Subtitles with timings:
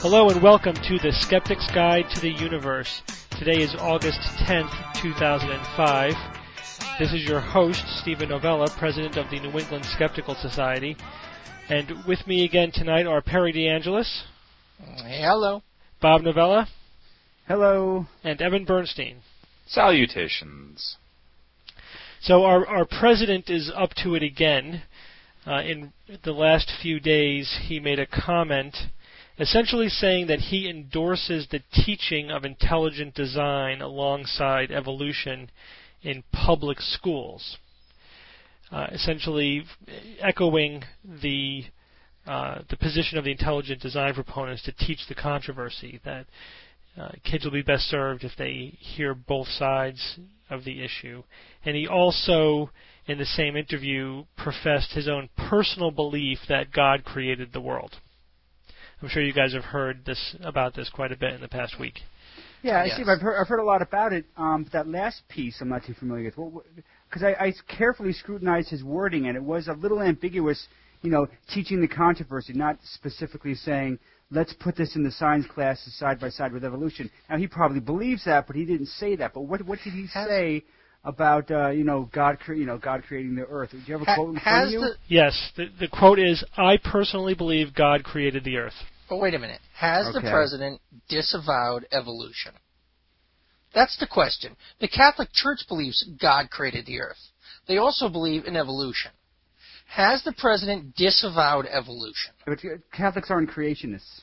[0.00, 3.02] Hello and welcome to the Skeptic's Guide to the Universe.
[3.36, 4.70] Today is August 10th,
[5.02, 6.12] 2005.
[7.00, 10.96] This is your host, Steven Novella, President of the New England Skeptical Society.
[11.68, 14.22] And with me again tonight are Perry DeAngelis,
[14.78, 15.62] Hello.
[16.00, 16.68] Bob Novella,
[17.48, 18.06] Hello.
[18.22, 19.16] and Evan Bernstein.
[19.66, 20.96] Salutations.
[22.20, 24.82] So our, our president is up to it again.
[25.44, 25.92] Uh, in
[26.22, 28.76] the last few days, he made a comment
[29.38, 35.50] essentially saying that he endorses the teaching of intelligent design alongside evolution
[36.02, 37.58] in public schools.
[38.70, 39.64] Uh, essentially,
[40.20, 40.82] echoing
[41.22, 41.64] the
[42.26, 46.26] uh, the position of the intelligent design proponents to teach the controversy that
[47.00, 50.18] uh, kids will be best served if they hear both sides
[50.50, 51.22] of the issue.
[51.64, 52.70] And he also,
[53.06, 57.96] in the same interview, professed his own personal belief that God created the world.
[59.02, 61.78] I'm sure you guys have heard this about this quite a bit in the past
[61.78, 62.00] week.
[62.62, 62.94] Yeah, Yes.
[62.94, 64.24] Steve, I've heard, I've heard a lot about it.
[64.36, 66.64] Um, but that last piece, I'm not too familiar with.
[67.08, 70.66] Because I, I carefully scrutinized his wording, and it was a little ambiguous.
[71.02, 74.00] You know, teaching the controversy, not specifically saying
[74.30, 77.10] let's put this in the science classes side by side with evolution.
[77.30, 79.34] Now he probably believes that, but he didn't say that.
[79.34, 80.64] But what what did he say
[81.04, 83.70] about uh, you know God cre- you know God creating the earth?
[83.70, 84.80] Do you have a Ha- quote in front of you?
[84.80, 88.74] the Yes, the, the quote is I personally believe God created the earth.
[89.08, 89.60] But wait a minute.
[89.74, 92.52] Has the president disavowed evolution?
[93.74, 94.56] That's the question.
[94.80, 97.18] The Catholic Church believes God created the earth.
[97.66, 99.10] They also believe in evolution.
[99.88, 102.32] Has the president disavowed evolution?
[102.46, 102.58] But
[102.92, 104.22] Catholics aren't creationists.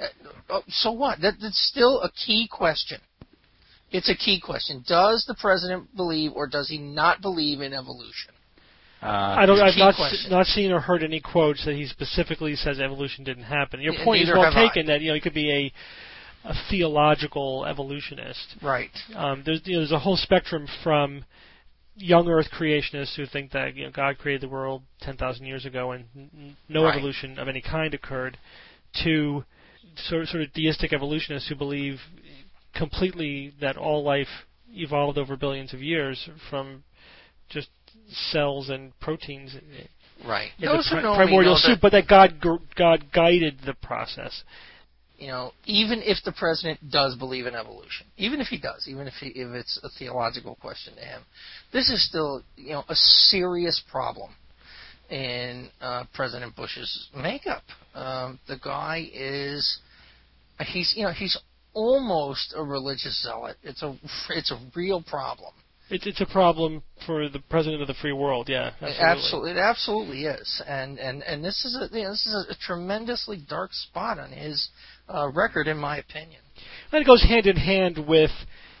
[0.00, 0.06] Uh,
[0.50, 1.20] oh, so what?
[1.20, 3.00] That, that's still a key question.
[3.90, 4.84] It's a key question.
[4.86, 8.34] Does the president believe or does he not believe in evolution?
[9.04, 9.60] Uh, I don't.
[9.60, 9.94] I've not
[10.30, 13.80] not seen or heard any quotes that he specifically says evolution didn't happen.
[13.80, 14.68] Your point is well have I.
[14.68, 18.56] taken that you know he could be a a theological evolutionist.
[18.62, 18.90] Right.
[19.14, 21.24] Um, there's you know, there's a whole spectrum from
[21.96, 25.92] young Earth creationists who think that you know God created the world 10,000 years ago
[25.92, 26.96] and n- no Right.
[26.96, 28.36] evolution of any kind occurred,
[29.04, 29.44] to
[30.08, 32.00] sort of, sort of deistic evolutionists who believe
[32.74, 34.28] completely that all life
[34.72, 36.82] evolved over billions of years from
[37.48, 37.68] just
[38.10, 39.54] cells and proteins
[40.24, 40.50] Right.
[40.58, 43.74] in Those the pri- know primordial soup, that, but that God gr- God guided the
[43.74, 44.42] process.
[45.18, 49.06] you know, even if the president does believe in evolution, even if he does, even
[49.06, 51.22] if he, if it's a theological question to him,
[51.72, 54.30] this is still, you know, a serious problem
[55.10, 57.62] in uh, President Bush's makeup.
[57.94, 59.78] Um, the guy is,
[60.60, 61.38] he's, you know, he's
[61.74, 63.56] almost a religious zealot.
[63.62, 63.96] It's a,
[64.30, 65.52] it's a real problem.
[65.90, 68.48] It's it's a problem for the president of the free world.
[68.48, 69.00] Yeah, absolutely.
[69.04, 72.54] Absolutely, it absolutely is, and and and this is a you know, this is a
[72.66, 74.68] tremendously dark spot on his
[75.08, 76.40] uh, record, in my opinion.
[76.90, 78.30] And it goes hand in hand with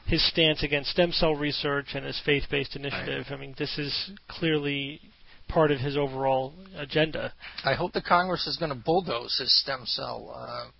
[0.06, 3.26] his stance against stem cell research and his faith-based initiative.
[3.30, 5.00] I mean, this is clearly
[5.48, 7.32] part of his overall agenda.
[7.64, 10.70] I hope the Congress is going to bulldoze his stem cell, uh,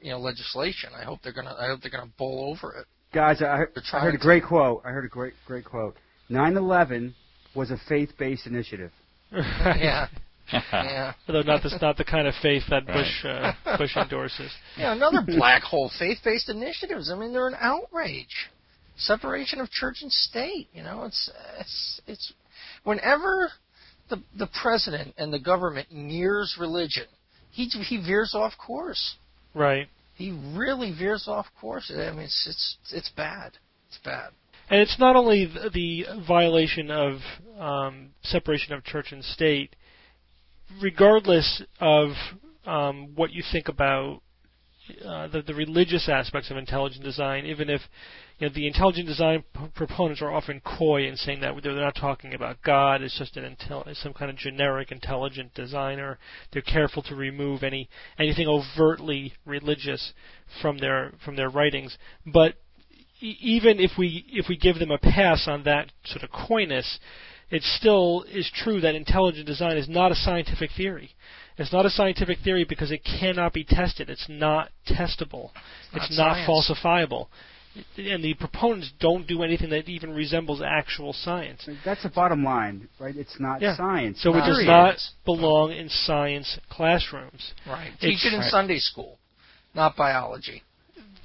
[0.00, 0.90] you know, legislation.
[0.98, 1.52] I hope they're going to.
[1.52, 2.86] I hope they're going to bowl over it.
[3.16, 4.82] Guys, I, heard- I heard a trying great quote.
[4.84, 5.96] I heard a great great quote.
[6.30, 7.14] 9/11
[7.54, 8.92] was a faith-based initiative.
[9.32, 10.08] Yeah,
[10.52, 11.12] yeah.
[11.28, 14.52] Although not the not the kind of faith that Bush uh, Bush endorses.
[14.76, 17.10] Yeah, another black hole faith-based initiatives.
[17.10, 18.50] I mean, they're an outrage.
[18.98, 20.68] Separation of church and state.
[20.74, 22.32] You know, it's it's it's
[22.84, 23.50] whenever
[24.10, 27.06] the the president and the government nears religion,
[27.50, 29.16] he he veers off course.
[29.54, 29.88] Right.
[30.16, 31.92] He really veers off course.
[31.94, 33.52] I mean, it's it's it's bad.
[33.88, 34.30] It's bad.
[34.68, 37.18] And it's not only the, the violation of
[37.58, 39.76] um, separation of church and state,
[40.82, 42.10] regardless of
[42.64, 44.22] um, what you think about
[45.04, 47.80] uh, the, the religious aspects of intelligent design, even if
[48.38, 51.96] you know, the intelligent design p- proponents are often coy in saying that they're not
[51.96, 53.00] talking about God.
[53.00, 56.18] It's just an intel- some kind of generic intelligent designer.
[56.52, 57.88] They're careful to remove any
[58.18, 60.12] anything overtly religious
[60.60, 61.96] from their from their writings.
[62.26, 62.56] But
[63.20, 66.98] e- even if we if we give them a pass on that sort of coyness,
[67.50, 71.10] it still is true that intelligent design is not a scientific theory.
[71.56, 74.10] It's not a scientific theory because it cannot be tested.
[74.10, 75.52] It's not testable.
[75.94, 77.28] It's, not not falsifiable.
[77.98, 81.68] And the proponents don't do anything that even resembles actual science.
[81.84, 83.14] That's the bottom line, right?
[83.16, 83.76] It's not Yeah.
[83.76, 84.22] science.
[84.22, 84.66] So it does period.
[84.66, 87.52] not belong in science classrooms.
[87.66, 87.88] Right.
[87.88, 88.50] It's- Teach it in Right.
[88.50, 89.18] Sunday school,
[89.74, 90.62] not biology.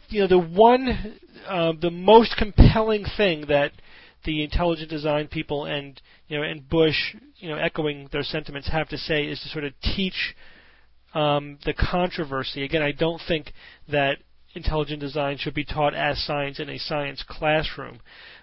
[0.10, 1.18] you know the one
[1.48, 3.72] uh, the most compelling thing that
[4.26, 8.90] the intelligent design people and you know and Bush you know echoing their sentiments have
[8.90, 10.36] to say is to sort of teach
[11.14, 12.64] um, the controversy.
[12.64, 13.54] Again, I don't think
[13.90, 14.18] that
[14.54, 18.00] intelligent design should be taught as science in a science classroom.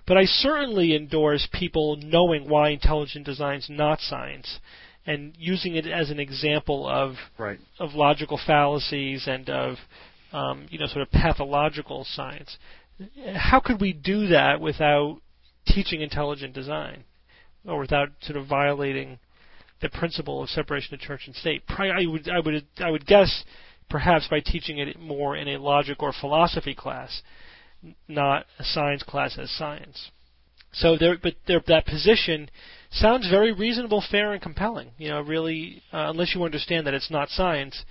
[0.07, 4.59] But I certainly endorse people knowing why intelligent design is not science
[5.07, 7.59] and using it as an example of Right.
[7.79, 9.77] of logical fallacies and of
[10.33, 12.59] um, you know sort of pathological science.
[13.35, 15.21] How could we do that without
[15.67, 17.05] teaching intelligent design,
[17.65, 19.19] or without sort of violating
[19.81, 21.63] the principle of separation of church and state?
[21.69, 23.45] I would I would I would guess
[23.89, 27.23] perhaps by teaching it more in a logic or philosophy class,
[28.07, 30.11] not a science class as science.
[30.73, 32.51] So there, but there, that position
[32.91, 34.91] sounds very reasonable, fair, and compelling.
[34.99, 37.85] You know, really, uh, unless you understand that it's not science,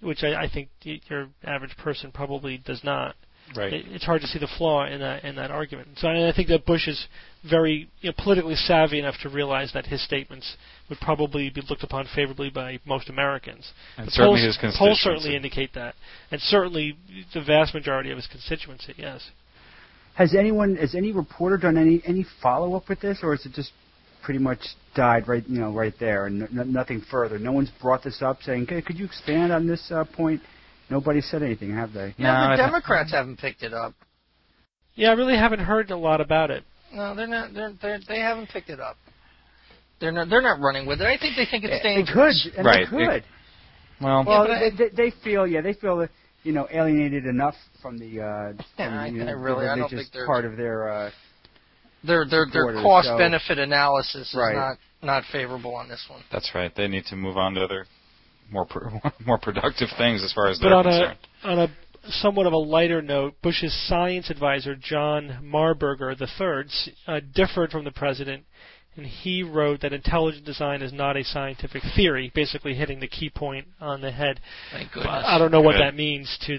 [0.00, 3.16] which I, I think your average person probably does not.
[3.56, 3.72] Right.
[3.72, 5.88] It, it's hard to see the flaw in that in that argument.
[5.98, 7.06] So I, I think that Bush is
[7.48, 10.56] very you know, politically savvy enough to realize that his statements
[10.88, 13.70] would probably be looked upon favorably by most Americans.
[13.96, 15.94] And The certainly polls, his polls certainly indicate that,
[16.30, 16.96] and certainly
[17.32, 18.94] the vast majority of his constituency.
[18.96, 19.30] Yes.
[20.14, 23.52] Has anyone, has any reporter done any any follow up with this, or is it
[23.52, 23.72] just
[24.22, 24.60] pretty much
[24.94, 27.38] died right, you know, right there, and n- nothing further?
[27.38, 30.40] No one's brought this up, saying, "Could could you expand on this uh, point?"
[30.90, 32.14] Nobody said anything, have they?
[32.18, 33.94] Yeah, No, the I- Democrats haven't picked it up.
[34.94, 36.62] Yeah, I really haven't heard a lot about it.
[36.92, 37.52] No, they're not.
[37.54, 38.96] They're, they're they haven't picked it up.
[40.00, 40.28] They're not.
[40.28, 41.04] They're not running with it.
[41.06, 42.42] I think they think it's They dangerous.
[42.44, 42.86] could, and Right.
[42.90, 43.24] they could.
[44.00, 46.10] Well, Well, but they, I- they, they feel, yeah, they feel, that,
[46.42, 49.72] you know, alienated enough from the, uh, Yeah, from, I- you know, I really- the
[49.72, 50.88] I don't religious think there's- part of their.
[50.92, 51.10] Uh,
[52.04, 54.54] Their their their cost so- benefit analysis is Right.
[54.54, 56.22] not not favorable on this one.
[56.30, 56.72] that's right.
[56.76, 57.86] They need to move on to other
[58.54, 61.18] more pro- more productive things as far as But they're on a concerned.
[61.44, 61.68] on a
[62.10, 67.90] somewhat of a lighter note, Bush's science advisor John Marburger III uh, differed from the
[67.90, 68.44] president,
[68.96, 73.30] and he wrote that intelligent design is not a scientific theory, basically hitting the key
[73.30, 74.40] point on the head.
[74.72, 75.24] Thank But goodness.
[75.26, 76.58] I don't know what that means to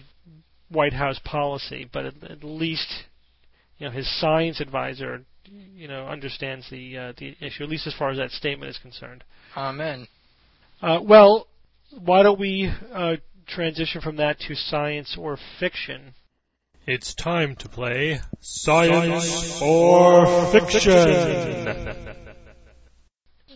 [0.69, 2.87] White House policy, but at, at least
[3.77, 5.23] you know his science advisor
[5.75, 8.79] you know understands the uh, the issue, at least as far as that statement is
[8.79, 9.23] concerned.
[9.55, 10.07] Amen.
[10.81, 11.45] Uh, well,
[12.03, 13.15] why don't we uh,
[13.47, 16.13] transition from that to science or fiction?
[16.87, 22.11] It's time to play Science or Fiction.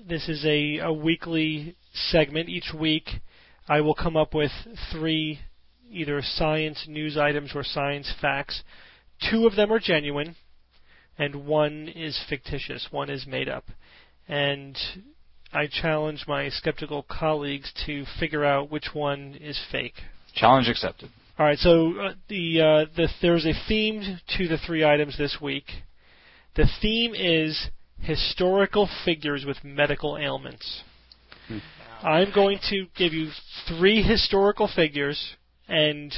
[0.08, 2.50] This is a, a weekly segment.
[2.50, 3.22] Each week,
[3.68, 4.52] I will come up with
[4.92, 5.40] three
[5.92, 8.64] either science news items or science facts.
[9.30, 10.36] Two of them are genuine,
[11.20, 12.88] and one is fictitious.
[12.90, 13.66] One is made up.
[14.28, 14.76] And
[15.51, 19.96] I challenge my skeptical colleagues to figure out which one is fake.
[20.36, 21.10] Challenge accepted.
[21.40, 25.38] All right, so uh, the uh, the there's a theme to the three items this
[25.42, 25.66] week.
[26.56, 27.69] The theme is
[28.01, 30.84] historical figures with medical ailments.
[32.04, 33.30] I'm going to give you
[33.68, 35.36] three historical figures
[35.68, 36.13] and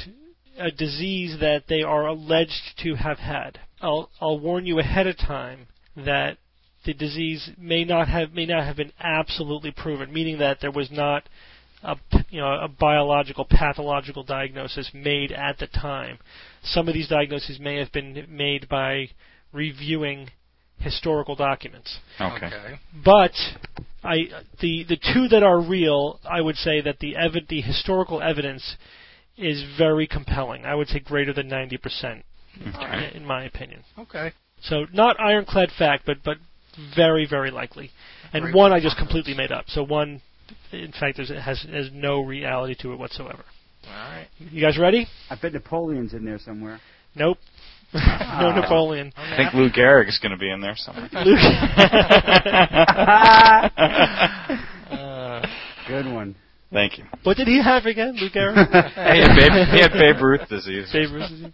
[0.58, 3.60] a disease that they are alleged to have had.
[3.80, 6.38] I'll I'll warn you ahead of time that
[6.84, 10.90] the disease may not have may not have been absolutely proven, meaning that there was
[10.90, 11.28] not
[11.82, 11.96] a
[12.30, 16.18] you know a biological pathological diagnosis made at the time.
[16.62, 19.10] Some of these diagnoses may have been made by
[19.52, 20.30] reviewing
[20.78, 21.98] historical documents.
[22.20, 22.78] Okay.
[23.04, 23.32] But
[24.02, 24.26] I
[24.60, 28.76] the the two that are real, I would say that the evi- the historical evidence
[29.36, 30.64] is very compelling.
[30.64, 32.22] I would say greater than 90%
[32.74, 33.10] Okay.
[33.14, 33.82] in my opinion.
[33.98, 34.32] Okay.
[34.62, 36.36] So not ironclad fact, but but
[36.96, 37.90] very very likely.
[38.32, 39.64] And Great one I just completely made up.
[39.68, 40.22] So one,
[40.72, 43.44] in fact, there's, has has no reality to it whatsoever.
[43.86, 44.26] All right.
[44.38, 45.06] You guys ready?
[45.28, 46.80] I bet Napoleon's in there somewhere.
[47.14, 47.38] Nope.
[47.94, 49.12] no Napoleon.
[49.16, 51.08] I think Lou Gehrig is going to be in there somewhere.
[51.24, 51.38] Luke.
[54.92, 55.46] Uh,
[55.88, 56.36] Good one.
[56.70, 57.04] Thank you.
[57.22, 58.54] what did he have again, Luke Gehrig?
[58.68, 60.90] He had Babe, he had Babe Ruth disease.
[60.92, 61.52] Babe Ruth disease.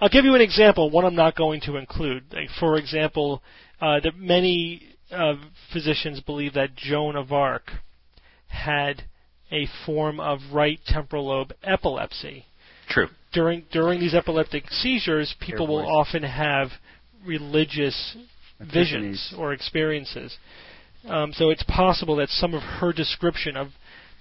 [0.00, 0.90] I'll give you an example.
[0.90, 2.24] One I'm not going to include.
[2.32, 3.42] Like, for example,
[3.82, 5.34] uh, that many uh,
[5.72, 7.64] physicians believe that Joan of Arc
[8.46, 9.02] had
[9.50, 12.46] a form of right temporal lobe epilepsy.
[12.88, 13.08] True.
[13.32, 16.68] During during these epileptic seizures, people will often have
[17.26, 18.16] religious
[18.60, 20.36] visions or experiences.
[21.08, 23.68] Um, so it's possible that some of her description of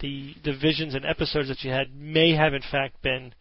[0.01, 3.33] the the visions and episodes that she had may have in fact been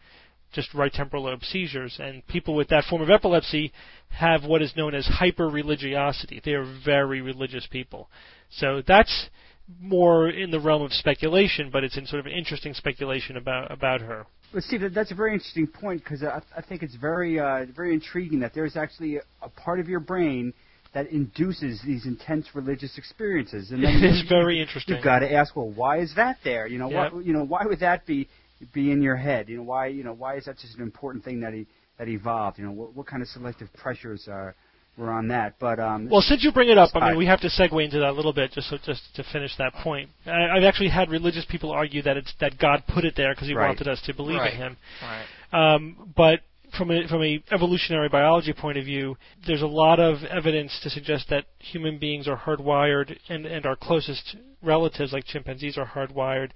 [0.53, 1.99] just right temporal lobe seizures.
[2.01, 3.73] And people with that form of epilepsy
[4.11, 6.41] have what is known as hyper religiosity.
[6.45, 8.09] They are very religious people.
[8.51, 9.29] So that's
[9.81, 14.01] more in the realm of speculation, but it's in sort of interesting speculation about about
[14.01, 14.27] her.
[14.53, 17.67] Well, Steve, that, that's a very interesting point because I, I think it's very, uh,
[17.75, 20.53] very intriguing that there's actually a, part of your brain
[20.93, 23.71] that induces these intense religious experiences.
[23.71, 24.97] And then It is very interesting.
[24.97, 26.67] You've got to ask, well, why is that there?
[26.67, 27.13] You know, Yeah.
[27.13, 28.29] why, you know, why would that be
[28.73, 29.49] be in your head?
[29.49, 31.67] You know, why, you know, why is that just an important thing that he
[31.99, 32.59] that evolved?
[32.59, 34.55] You know, what, what kind of selective pressures are
[34.97, 35.55] were on that?
[35.59, 37.17] But um, Well, since you bring it up, I mean, Hi.
[37.17, 39.73] we have to segue into that a little bit, just so, just to finish that
[39.83, 40.11] point.
[40.27, 43.49] I, I've actually had religious people argue that it's that God put it there because
[43.49, 43.69] He Right.
[43.69, 44.53] wanted us to believe Right.
[44.53, 44.77] in Him.
[45.03, 45.75] Right.
[45.75, 46.41] Um, but
[46.77, 50.91] from a from a evolutionary biology point of view, there's a lot of evidence to
[50.91, 56.51] suggest that human beings are hardwired, and and our closest relatives, like chimpanzees, are hardwired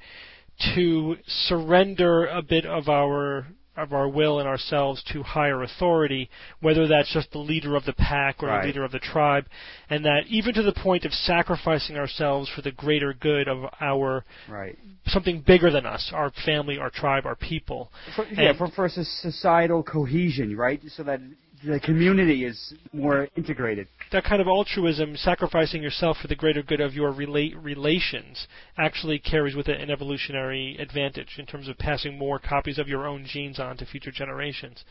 [0.74, 3.46] to surrender a bit of our
[3.76, 6.30] of our will and ourselves to higher authority,
[6.60, 8.60] whether that's just the leader of the pack or Right.
[8.60, 9.46] the leader of the tribe,
[9.90, 14.24] and that even to the point of sacrificing ourselves for the greater good of our
[14.48, 14.78] right.
[15.06, 17.90] something bigger than us, our family, our tribe, our people.
[18.14, 20.80] For, yeah, for, for societal cohesion, right?
[20.96, 21.20] So that
[21.66, 23.88] the community is more integrated.
[24.12, 29.18] that kind of altruism, sacrificing yourself for the greater good of your rela- relations, actually
[29.18, 33.24] carries with it an evolutionary advantage in terms of passing more copies of your own
[33.26, 34.84] genes on to future generations.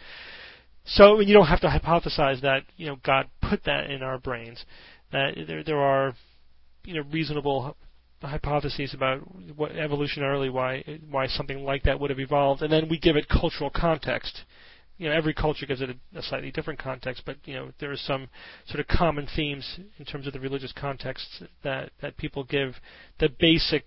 [0.85, 4.65] So you don't have to hypothesize that you know God put that in our brains.
[5.11, 6.13] That there there are
[6.83, 7.77] you know reasonable
[8.21, 9.19] hypotheses about
[9.55, 13.27] what evolutionarily why why something like that would have evolved, and then we give it
[13.29, 14.43] cultural context
[14.97, 17.91] you know every culture gives it a, a slightly different context, but you know there
[17.91, 18.29] are some
[18.67, 22.75] sort of common themes in terms of the religious context that that people give
[23.19, 23.85] the basic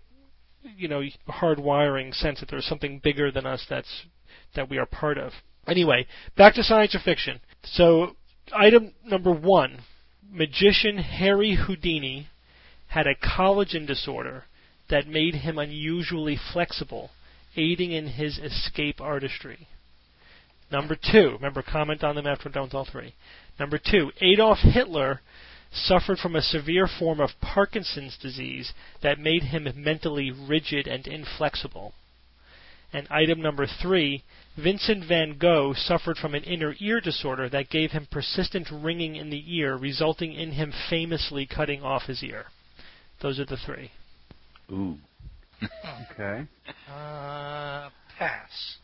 [0.77, 4.07] you know hardwiring sense that there's something bigger than us that's
[4.55, 5.33] that we are part of.
[5.67, 7.41] Anyway, back to science or fiction.
[7.65, 8.17] So
[8.53, 9.81] item number one,
[10.31, 12.29] magician Harry Houdini
[12.89, 14.45] had a collagen disorder
[14.89, 17.11] that made him unusually flexible,
[17.57, 19.69] aiding in his escape artistry.
[20.71, 23.15] Number two, remember, comment on them after I'm done with all three.
[23.59, 25.21] Number two, Adolf Hitler
[25.73, 31.93] suffered from a severe form of Parkinson's disease that made him mentally rigid and inflexible.
[32.93, 34.23] And item number three,
[34.57, 39.31] Vincent van Gogh suffered from an inner ear disorder that gave him persistent ringing in
[39.31, 42.47] the ear, resulting in him famously cutting off his ear.
[43.21, 43.91] Those are the three.
[44.71, 44.97] Ooh.
[46.13, 46.47] Okay.
[46.91, 48.77] Uh, pass.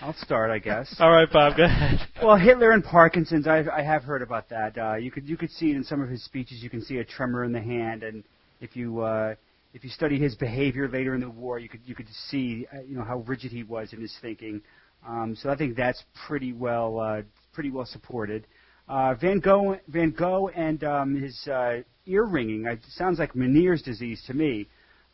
[0.00, 0.94] I'll start, I guess.
[1.00, 1.98] All right, Bob, go ahead.
[2.22, 4.76] Well, Hitler and Parkinson's, I, I have heard about that.
[4.76, 6.62] Uh, you could you could see it in some of his speeches.
[6.62, 8.24] You can see a tremor in the hand, and
[8.60, 9.34] if you uh,
[9.72, 12.80] if you study his behavior later in the war, you could you could see uh,
[12.80, 14.60] you know how rigid he was in his thinking.
[15.06, 18.46] Um, so I think that's pretty well uh, pretty well supported.
[18.88, 23.82] Uh, Van Gogh Van Gogh and um, his uh, ear ringing uh, sounds like Meniere's
[23.82, 24.66] disease to me.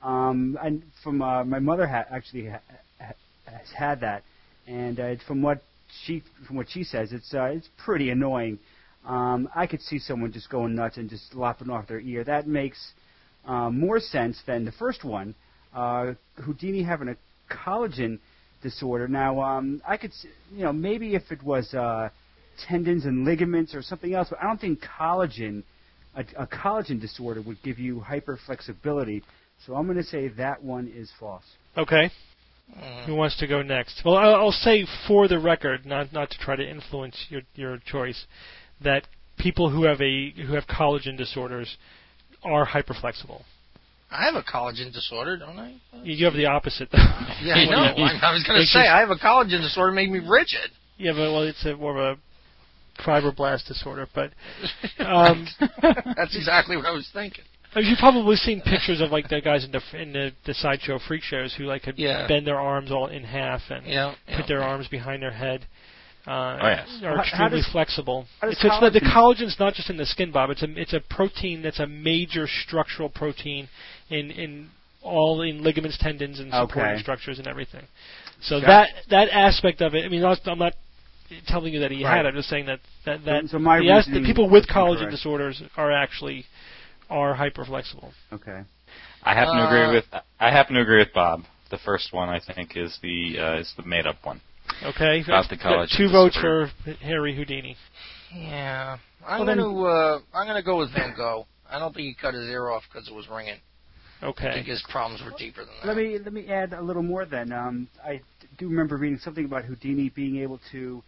[0.03, 2.61] Um, and from uh, my mother ha- actually ha-
[3.01, 3.15] ha-
[3.47, 4.23] has had that,
[4.67, 5.63] and uh, from what
[6.05, 8.59] she from what she says, it's uh, it's pretty annoying.
[9.07, 12.25] Um, I could see someone just going nuts and just lopping off their ear.
[12.25, 12.79] That makes
[13.45, 15.35] uh, more sense than the first one.
[15.75, 17.17] Uh, Houdini having a
[17.53, 18.19] collagen
[18.63, 19.07] disorder.
[19.07, 20.13] Now, um, I could,
[20.53, 22.09] you know, maybe if it was uh,
[22.67, 25.63] tendons and ligaments or something else, but I don't think collagen,
[26.17, 29.23] a, a collagen disorder would give you hyperflexibility.
[29.67, 31.45] So I'm going to say that one is false.
[31.77, 32.11] Okay.
[32.73, 33.07] Mm.
[33.07, 34.03] Who wants to go next?
[34.05, 37.79] Well, I'll, I'll say for the record, not not to try to influence your your
[37.79, 38.27] choice,
[38.83, 39.07] that
[39.39, 41.77] people who have a who have collagen disorders
[42.43, 43.43] are hyperflexible.
[44.11, 45.75] I have a collagen disorder, don't I?
[46.05, 46.99] You, have the opposite, though.
[47.43, 48.05] Yeah, I know.
[48.23, 50.71] I, was going to say I have a collagen disorder, made me rigid.
[50.99, 54.07] Yeah, but well, it's a, more of a fibroblast disorder.
[54.15, 54.31] But
[55.05, 55.49] um,
[55.83, 57.45] That's exactly what I was thinking.
[57.77, 60.99] Uh, You've probably seen pictures of like the guys in the in the, the sideshow
[61.07, 62.27] freak shows who like could Yeah.
[62.29, 64.15] bend their arms all in half and Yeah.
[64.27, 64.47] put yeah.
[64.47, 65.67] their arms behind their head.
[66.27, 66.31] Uh,
[66.63, 66.89] Oh, yes.
[67.03, 68.27] Are How- how extremely does- flexible.
[68.41, 70.51] how does It's, it's not, the collagen- collagen's not just in the skin, Bob.
[70.51, 73.69] It's a it's a protein that's a major structural protein
[74.09, 74.71] in in
[75.03, 77.03] all in ligaments, tendons, and supporting Okay.
[77.03, 77.83] structures and everything.
[78.41, 78.67] So Gotcha.
[78.67, 80.05] that that aspect of it.
[80.05, 80.75] I mean, I'm not- I'm not
[81.47, 82.17] telling you that he Right.
[82.19, 82.27] had.
[82.27, 85.11] I'm just saying that that that so my the, the people with collagen incorrect.
[85.11, 86.47] disorders are actually
[87.15, 88.11] are hyperflexible.
[88.33, 88.61] Okay.
[89.23, 90.07] I happen to Uh, agree with
[90.41, 91.45] I happen to agree with Bob.
[91.71, 94.41] The first one I think is the uh, is the made up one.
[94.83, 97.77] Okay, About the Got collagen two votes for Harry Houdini.
[98.35, 98.99] Yeah.
[99.27, 101.47] I'm Well, going to uh, I'm going to go with Van Gogh.
[101.71, 103.61] I don't think he cut his ear off because it was ringing.
[104.23, 104.49] Okay.
[104.49, 105.87] I think his problems were deeper than that.
[105.89, 107.25] Let me let me add a little more.
[107.25, 108.21] Then um, I
[108.59, 111.03] do remember reading something about Houdini being able to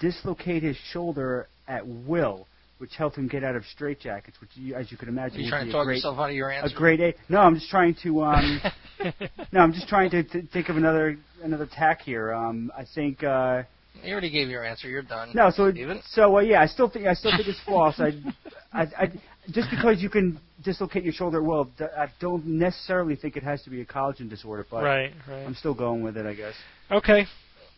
[0.00, 2.46] dislocate his shoulder at will,
[2.82, 4.40] which helped him get out of straitjackets.
[4.40, 6.34] Which, you, as you can imagine, Are you trying to talk great, yourself out of
[6.34, 6.74] your answer.
[6.74, 7.14] a great aid.
[7.28, 8.22] No, I'm just trying to.
[8.24, 8.60] Um,
[9.52, 12.32] no, I'm just trying to th- think of another another tack here.
[12.34, 13.22] Um, I think.
[13.22, 13.62] Uh,
[14.02, 14.88] You already gave your answer.
[14.88, 15.30] You're done.
[15.32, 16.00] no, so Steven?
[16.10, 17.94] so uh, yeah, I still think I still think it's false.
[18.00, 18.10] I
[18.72, 19.12] I, I,
[19.50, 23.70] just because you can dislocate your shoulder, well, I don't necessarily think it has to
[23.70, 25.46] be a collagen disorder, but Right, right.
[25.46, 26.54] I'm still going with it, I guess.
[26.90, 27.26] Okay.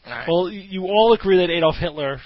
[0.06, 0.28] All right.
[0.28, 2.18] Well, you all agree that Adolf Hitler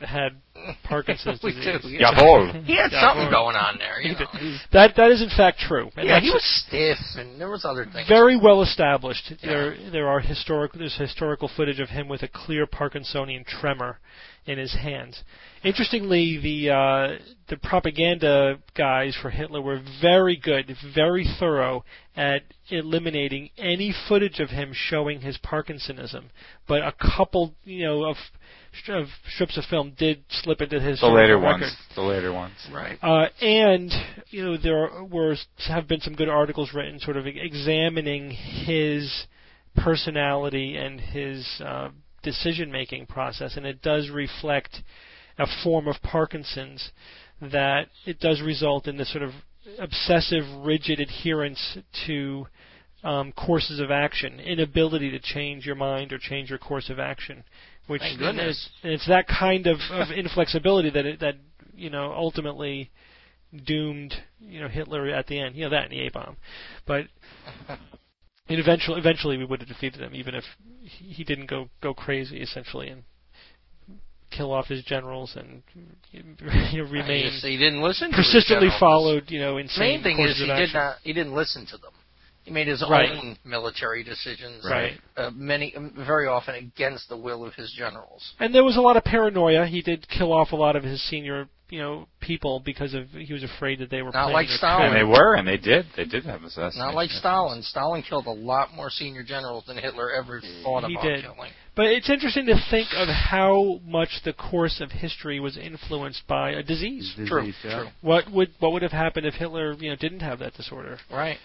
[0.00, 0.32] had
[0.84, 1.82] Parkinson's we disease.
[1.82, 1.88] do.
[1.88, 2.12] Yeah.
[2.12, 2.64] Jawohl.
[2.64, 4.00] He had Yeah, something well, going on there.
[4.00, 4.56] You know.
[4.72, 5.90] That that is in fact true.
[5.96, 8.08] And yeah, he was stiff, and there was other things.
[8.08, 9.30] very well established.
[9.40, 9.50] Yeah.
[9.50, 13.98] There there are historical there's historical footage of him with a clear Parkinsonian tremor
[14.46, 15.22] in his hands.
[15.64, 17.08] Interestingly, the uh,
[17.48, 21.84] the propaganda guys for Hitler were very good, very thorough
[22.14, 26.26] at eliminating any footage of him showing his Parkinsonism.
[26.68, 28.16] But a couple, you know, of,
[28.88, 31.60] of strips of film did slip into his The later record.
[31.62, 31.76] ones.
[31.96, 32.54] The later ones.
[32.72, 32.98] right.
[33.02, 33.90] Uh, and
[34.28, 35.34] you know there were
[35.66, 39.26] have been some good articles written, sort of examining his
[39.76, 41.88] personality and his uh,
[42.26, 44.82] decision-making process, and it does reflect
[45.38, 46.90] a form of Parkinson's
[47.40, 49.30] that it does result in this sort of
[49.78, 52.46] obsessive, rigid adherence to
[53.04, 57.44] um, courses of action, inability to change your mind or change your course of action,
[57.86, 58.68] which Thank goodness.
[58.82, 61.36] it's, it's that kind of, of inflexibility that it, that
[61.74, 62.90] you know ultimately
[63.64, 65.54] doomed you know Hitler at the end.
[65.54, 66.36] You know that and the A bomb,
[66.86, 67.04] but
[68.48, 70.44] and eventually eventually we would have defeated him even if
[70.82, 73.02] he he didn't go go crazy essentially and
[74.30, 75.62] kill off his generals and
[76.10, 78.10] you know, remain Yes, he didn't listen.
[78.12, 80.96] persistently followed you know insane main thing is he did not.
[81.02, 81.92] He didn't listen to them.
[82.46, 83.10] He made his Right.
[83.10, 84.64] own military decisions.
[84.64, 84.98] Right.
[85.16, 88.32] Uh, many, um, very often against the will of his generals.
[88.38, 89.66] And there was a lot of paranoia.
[89.66, 93.32] He did kill off a lot of his senior, you know, people because of he
[93.32, 94.78] was afraid that they were Not planning like a Stalin.
[94.82, 94.86] coup.
[94.86, 95.86] And they were, and they did.
[95.96, 96.78] They did have assassinations.
[96.78, 97.62] Not like Stalin.
[97.64, 101.22] Stalin killed a lot more senior generals than Hitler ever thought He about did.
[101.24, 101.50] killing.
[101.74, 106.50] But it's interesting to think of how much the course of history was influenced by
[106.52, 107.12] a disease.
[107.16, 107.52] Disease, True.
[107.64, 107.78] yeah.
[107.80, 107.88] True.
[108.02, 110.98] What would what would have happened if Hitler, you know, didn't have that disorder?
[111.10, 111.38] Right.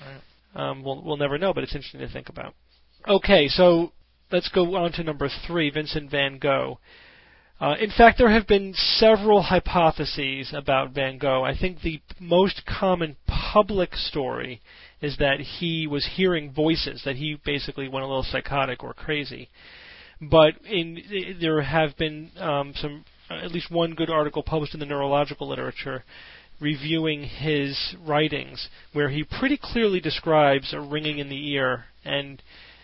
[0.00, 0.20] Right.
[0.56, 2.54] Um, we'll we'll never know, but it's interesting to think about.
[3.06, 3.92] Okay, so
[4.32, 6.80] let's go on to number three, Vincent Van Gogh.
[7.60, 11.44] Uh, in fact, there have been several hypotheses about Van Gogh.
[11.44, 14.60] I think the most common public story
[15.00, 19.48] is that he was hearing voices, that he basically went a little psychotic or crazy.
[20.20, 24.86] But in there have been um, some, at least one good article published in the
[24.86, 26.04] neurological literature
[26.60, 32.42] reviewing his writings, where he pretty clearly describes a ringing in the ear and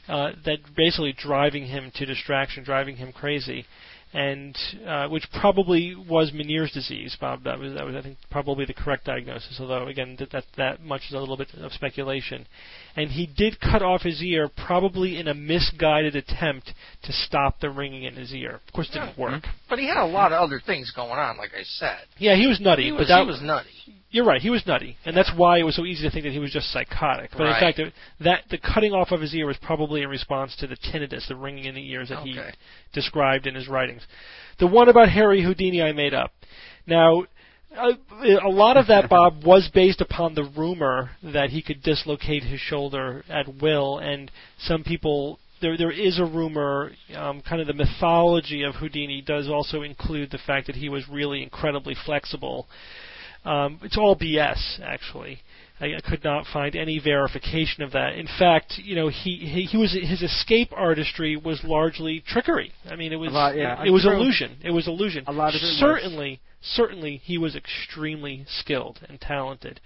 [0.09, 3.65] uh, that basically driving him to distraction, driving him crazy,
[4.13, 7.17] and uh, which probably was Meniere's disease.
[7.21, 9.59] Bob, that was that was I think probably the correct diagnosis.
[9.59, 12.47] Although again, that that, that much is a little bit of speculation.
[12.95, 16.73] And he did cut off his ear, probably in a misguided attempt
[17.05, 18.61] to stop the ringing in his ear.
[18.67, 19.45] Of course, it didn't work.
[19.71, 22.01] But he had a lot of other things going on, like I said.
[22.19, 24.02] Yeah, he was nutty, He but that he was nutty.
[24.13, 24.43] You're right.
[24.43, 26.53] He was nutty, and that's why it was so easy to think that he was
[26.53, 27.31] just psychotic.
[27.33, 30.55] But in fact, it, that the cutting off of his ear was probably in response
[30.57, 32.39] to the tinnitus, the ringing in the ears that he
[32.93, 34.07] described in his writings.
[34.59, 36.31] The one about Harry Houdini I made up.
[36.87, 37.25] Now,
[37.75, 37.93] a,
[38.45, 42.61] a lot of that, Bob, was based upon the rumor that he could dislocate his
[42.61, 45.39] shoulder at will, and some people.
[45.63, 50.33] There, there is a rumor, um, kind of the mythology of Houdini does also include
[50.33, 52.67] the fact that he was really incredibly flexible.
[53.45, 55.41] Um, it's all BS, actually.
[55.81, 58.15] I, I could not find any verification of that.
[58.15, 62.73] In fact, you know, he, he he was his escape artistry was largely trickery.
[62.89, 64.13] I mean, it was lot, yeah, it, was True.
[64.13, 64.59] illusion.
[64.63, 65.25] It was illusion.
[65.27, 65.79] A lot of it was.
[65.79, 69.81] certainly certainly he was extremely skilled and talented.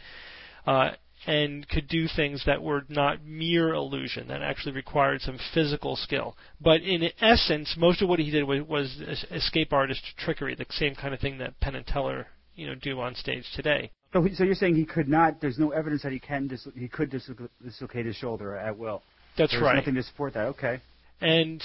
[0.66, 0.90] Uh,
[1.26, 6.36] and could do things that were not mere illusion, that actually required some physical skill.
[6.60, 8.96] But in essence, most of what he did was, was
[9.32, 13.00] escape artist trickery, the same kind of thing that Penn and Teller, you know, do
[13.00, 13.90] on stage today.
[14.12, 15.40] So, so you're saying he could not?
[15.40, 19.02] There's no evidence that he can dis- he could dislo- dislocate his shoulder at will.
[19.36, 19.76] That's There's right.
[19.76, 20.46] nothing to support that.
[20.46, 20.80] Okay.
[21.20, 21.62] and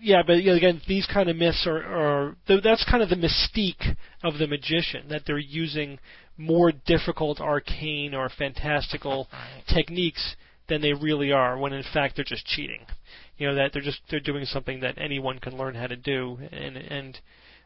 [0.00, 3.08] yeah, but you know, again, these kind of myths are, are th- that's kind of
[3.08, 5.98] the mystique of the magician that they're using
[6.38, 9.28] more difficult, arcane, or fantastical
[9.72, 10.36] techniques
[10.68, 12.86] than they really are, when in fact they're just cheating.
[13.38, 16.38] You know that they're just they're doing something that anyone can learn how to do,
[16.52, 17.18] and and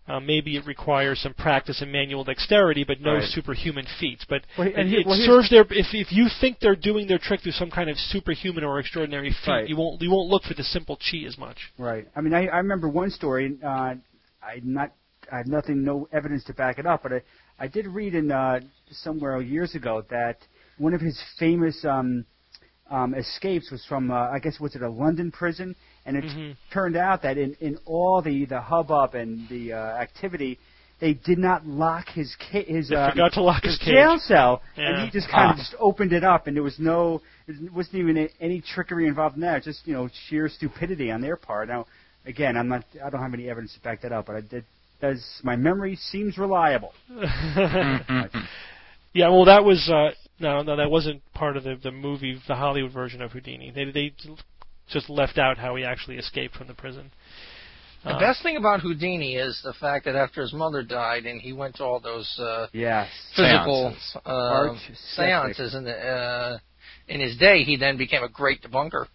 [0.09, 3.25] uh, maybe it requires some practice and manual dexterity, but no Right.
[3.29, 4.25] superhuman feats.
[4.29, 7.07] But Well, he- and it, it well, serves their if if you think they're doing
[7.07, 9.69] their trick through some kind of superhuman or extraordinary feat, Right.
[9.69, 11.59] you won't you won't look for the simple cheat as much.
[11.79, 12.09] Right.
[12.17, 13.57] I mean, I, I remember one story.
[13.63, 13.95] Uh,
[14.43, 14.93] I not
[15.31, 17.23] I have nothing, no evidence to back it up, but I
[17.59, 18.61] I did read in uh,
[18.91, 20.39] somewhere years ago that
[20.79, 22.25] one of his famous um,
[22.91, 26.57] um, escapes was from uh, I guess was it a London prison, and it Mhm.
[26.73, 30.59] turned out that in in all the the hubbub and the uh, activity.
[31.01, 33.89] they did not lock his ca- his They uh, forgot to lock his cage.
[33.95, 34.89] jail cell, Yeah.
[34.89, 35.53] and he just kind Ah.
[35.53, 39.07] of just opened it up, and there was no, there wasn't even a, any trickery
[39.07, 39.63] involved in that.
[39.63, 41.69] Just you know, sheer stupidity on their part.
[41.69, 41.87] Now,
[42.27, 44.65] again, I'm not, I don't have any evidence to back that up, but I did.
[45.01, 46.93] Does my memory seems reliable?
[49.15, 52.55] yeah, well, that was uh, no, no, that wasn't part of the the movie, the
[52.57, 53.71] Hollywood version of Houdini.
[53.71, 54.13] They they
[54.93, 57.11] just left out how he actually escaped from the prison.
[58.05, 61.41] The Uh, best thing about Houdini is the fact that after his mother died and
[61.41, 63.09] he went to all those uh, Yes.
[63.37, 64.17] physical Seances.
[64.25, 64.75] uh,
[65.17, 66.59] seances in, the, uh,
[67.09, 69.07] in his day, he then became a great debunker.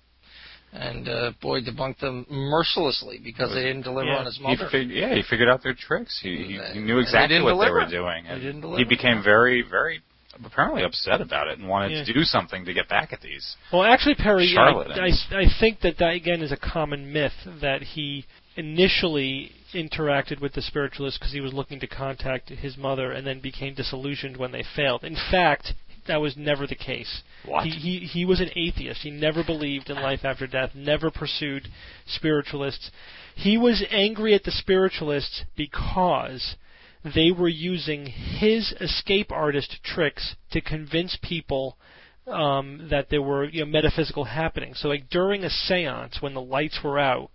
[0.72, 4.18] And uh, boy, debunked them mercilessly because they didn't deliver Yeah.
[4.18, 4.68] on his He mother.
[4.70, 6.20] fig- yeah, he figured out their tricks.
[6.22, 9.62] He, he, he knew exactly didn't what they were doing, They didn't he became very,
[9.64, 10.02] very
[10.44, 12.04] apparently upset about it and wanted Yeah.
[12.04, 13.56] to do something to get back at these.
[13.72, 17.82] Well, actually, Perry, I, I, I think that that again is a common myth that
[17.82, 18.26] he
[18.58, 23.40] initially interacted with the spiritualists because he was looking to contact his mother, and then
[23.40, 25.04] became disillusioned when they failed.
[25.04, 25.74] In fact,
[26.08, 27.24] that was never the case.
[27.46, 27.66] What?
[27.66, 29.02] He, he he was an atheist.
[29.02, 30.72] He never believed in life after death.
[30.76, 31.68] Never pursued
[32.06, 32.92] spiritualists.
[33.36, 36.56] He was angry at the spiritualists because
[37.14, 41.78] they were using his escape artist tricks to convince people
[42.28, 44.80] um, that there were you know, metaphysical happenings.
[44.80, 47.30] So, like during a séance, when the lights were out,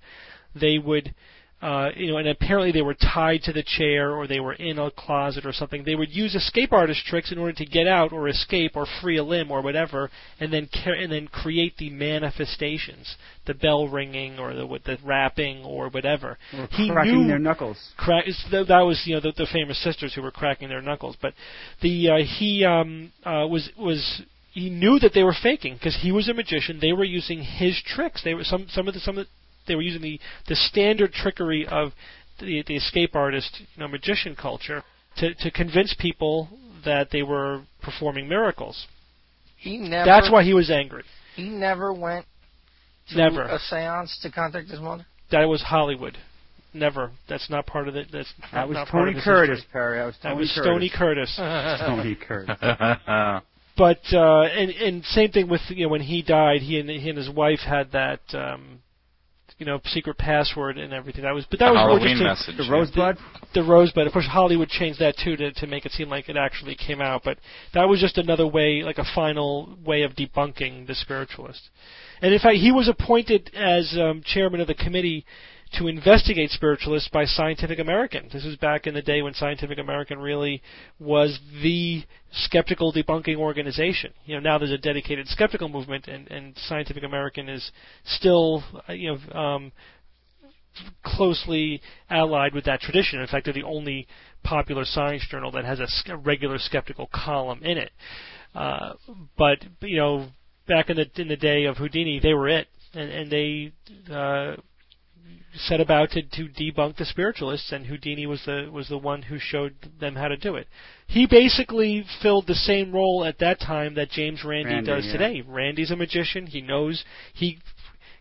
[0.54, 1.14] they would,
[1.62, 4.78] uh, you know, and apparently they were tied to the chair or they were in
[4.78, 5.84] a closet or something.
[5.84, 9.18] They would use escape artist tricks in order to get out or escape or free
[9.18, 14.38] a limb or whatever, and then ca- and then create the manifestations, the bell ringing
[14.38, 16.38] or the the rapping or whatever.
[16.56, 17.92] Or He cracking knew their knuckles.
[17.96, 18.24] crack.
[18.50, 21.16] That was you know the, the famous sisters who were cracking their knuckles.
[21.20, 21.34] But
[21.82, 26.10] the uh, he um, uh, was was he knew that they were faking because he
[26.10, 26.78] was a magician.
[26.80, 28.22] They were using his tricks.
[28.24, 29.30] They were some some of the some of the,
[29.70, 31.92] they were using the the standard trickery of
[32.40, 34.82] the the escape artist you know magician culture
[35.16, 36.48] to to convince people
[36.84, 38.86] that they were performing miracles.
[39.56, 40.04] he never.
[40.06, 41.04] That's why he was angry.
[41.36, 42.26] he never went
[43.10, 43.42] to Never.
[43.42, 45.04] a séance to contact his mother.
[45.32, 46.16] That was Hollywood.
[46.72, 47.10] Never.
[47.28, 48.04] That's not part of the.
[48.12, 49.72] That's That was not part Tony of his Curtis, history.
[49.72, 49.98] Perry.
[49.98, 50.64] That was Tony That was Curtis.
[50.64, 51.36] Stony Curtis.
[51.80, 52.56] Tony Curtis.
[53.76, 57.08] but uh, and and same thing with you know when he died, he and he
[57.08, 58.80] and his wife had that um,
[59.60, 61.22] you know secret password and everything.
[61.22, 62.56] That was but that the was more Halloween just message.
[62.56, 62.72] The yeah.
[62.72, 63.18] Rosebud.
[63.54, 64.06] the rosebud.
[64.06, 67.00] Of course, Hollywood changed that too to to make it seem like it actually came
[67.00, 67.22] out.
[67.22, 67.38] But
[67.74, 71.68] that was just another way, like a final way of debunking the spiritualist.
[72.22, 75.24] And in fact, he was appointed as um, chairman of the committee
[75.78, 78.28] to investigate spiritualists by Scientific American.
[78.32, 80.62] This was back in the day when Scientific American really
[80.98, 82.02] was the
[82.32, 84.12] skeptical debunking organization.
[84.24, 87.70] You know, now there's a dedicated skeptical movement, and, and Scientific American is
[88.04, 89.72] still, uh, you know, um,
[91.04, 93.20] closely allied with that tradition.
[93.20, 94.08] In fact, they're the only
[94.42, 97.92] popular science journal that has a, regular skeptical column in it.
[98.54, 98.94] Uh,
[99.38, 100.26] but you know,
[100.66, 103.72] back in the in the day of Houdini, they were it, and, and they
[104.12, 104.56] uh,
[105.66, 109.38] set about to, to debunk the spiritualists, and Houdini was the was the one who
[109.38, 110.68] showed them how to do it.
[111.06, 115.12] He basically filled the same role at that time that James Randi, Randi, does yeah.
[115.12, 115.42] today.
[115.46, 116.46] Randi's a magician.
[116.46, 117.04] He knows
[117.34, 117.58] he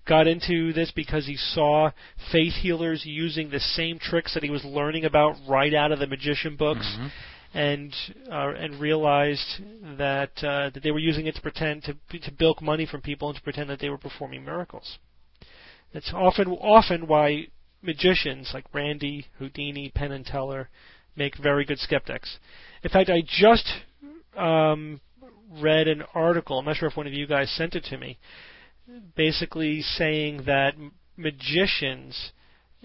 [0.08, 1.92] got into this because he saw
[2.32, 6.08] faith healers using the same tricks that he was learning about right out of the
[6.08, 6.98] magician books,
[7.54, 7.94] and
[8.32, 9.62] uh, and realized
[9.98, 13.30] that uh, that they were using it to pretend to to bilk money from people
[13.30, 14.98] and to pretend that they were performing miracles.
[15.94, 17.48] That's often often why
[17.82, 20.70] magicians like Randi, Houdini, Penn and Teller
[21.16, 22.38] make very good skeptics.
[22.84, 23.68] In fact, I just
[24.38, 25.02] um,
[25.60, 26.60] read an article.
[26.60, 28.18] I'm not sure if one of you guys sent it to me.
[29.16, 30.74] Basically, saying that
[31.16, 32.32] magicians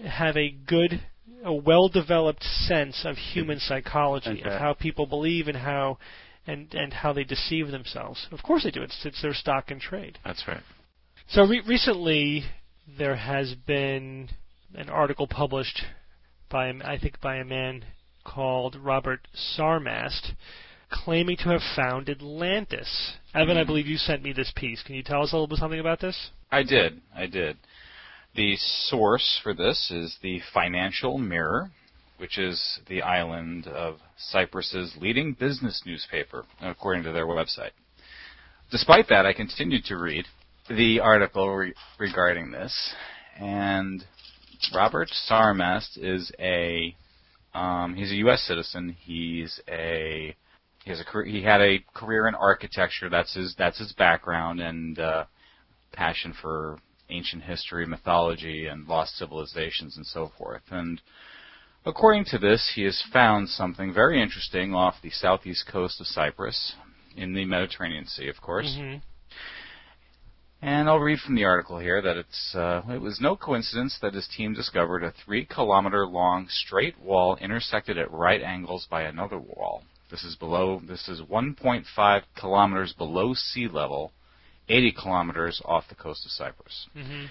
[0.03, 1.01] have a good,
[1.43, 5.97] a well-developed sense of human psychology, of how people believe and how,
[6.45, 8.27] and and how they deceive themselves.
[8.31, 8.83] Of course, they do.
[8.83, 10.19] It's it's their stock and trade.
[10.23, 10.61] That's right.
[11.29, 12.43] So re- recently,
[12.97, 14.29] there has been
[14.75, 15.81] an article published
[16.49, 17.85] by I think by a man
[18.23, 20.33] called Robert Sarmast,
[20.89, 23.13] claiming to have found Atlantis.
[23.33, 23.67] Evan, I mm-hmm.
[23.67, 24.81] believe you sent me this piece.
[24.83, 26.29] Can you tell us a little bit something about this?
[26.51, 27.01] I did.
[27.15, 27.57] I did.
[28.35, 31.71] The source for this is the Financial Mirror,
[32.17, 37.71] which is the island of Cyprus's leading business newspaper, according to their website.
[38.71, 40.25] Despite that, I continued to read
[40.69, 42.93] the article re- regarding this,
[43.39, 44.03] and
[44.73, 46.95] Robert Sarmast is a
[47.53, 48.41] um, he's a U.S.
[48.41, 48.95] citizen.
[48.99, 50.35] He's a
[50.83, 53.09] he has a career, he had a career in architecture.
[53.09, 55.25] That's his that's his background and uh,
[55.93, 56.77] passion for
[57.09, 60.63] ancient history, mythology, and lost civilizations and so forth.
[60.71, 61.01] And
[61.85, 66.73] According to this, he has found something very interesting off the southeast coast of Cyprus,
[67.15, 68.75] in the Mediterranean Sea, of course.
[68.75, 69.01] Mhm.
[70.65, 74.15] And I'll read from the article here that it's uh, it was no coincidence that
[74.15, 79.37] his team discovered a three kilometer long straight wall intersected at right angles by another
[79.37, 79.83] wall.
[80.09, 84.11] This is below this is 1.5 kilometers below sea level,
[84.67, 86.87] 80 kilometers off the coast of Cyprus.
[86.97, 87.29] Mhm.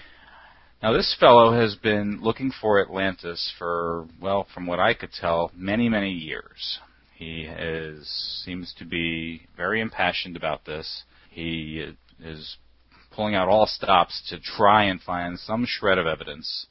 [0.81, 5.51] Now this fellow has been looking for Atlantis for well, from what I could tell,
[5.53, 6.79] many many years.
[7.13, 8.07] He is
[8.45, 11.03] seems to be very impassioned about this.
[11.29, 11.93] He
[12.23, 12.55] is
[13.15, 16.67] pulling out all stops to try and find some shred of evidence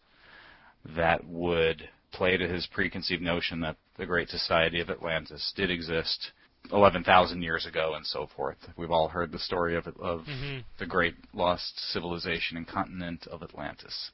[0.96, 6.30] that would play to his preconceived notion that the Great Society of Atlantis did exist
[6.72, 8.57] 11,000 years ago and so forth.
[8.76, 10.64] We've all heard the story of, of Mhm.
[10.78, 14.11] the great lost civilization and continent of Atlantis.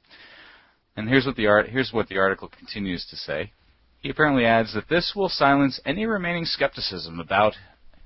[0.95, 3.53] And here's what the art, here's what the article continues to say.
[4.01, 7.55] He apparently adds that this will silence any remaining skepticism about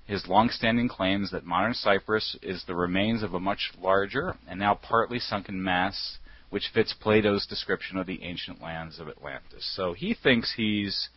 [0.05, 4.75] his long-standing claims that modern Cyprus is the remains of a much larger and now
[4.75, 6.17] partly sunken mass
[6.49, 9.69] which fits Plato's description of the ancient lands of Atlantis.
[9.75, 11.09] So he thinks he's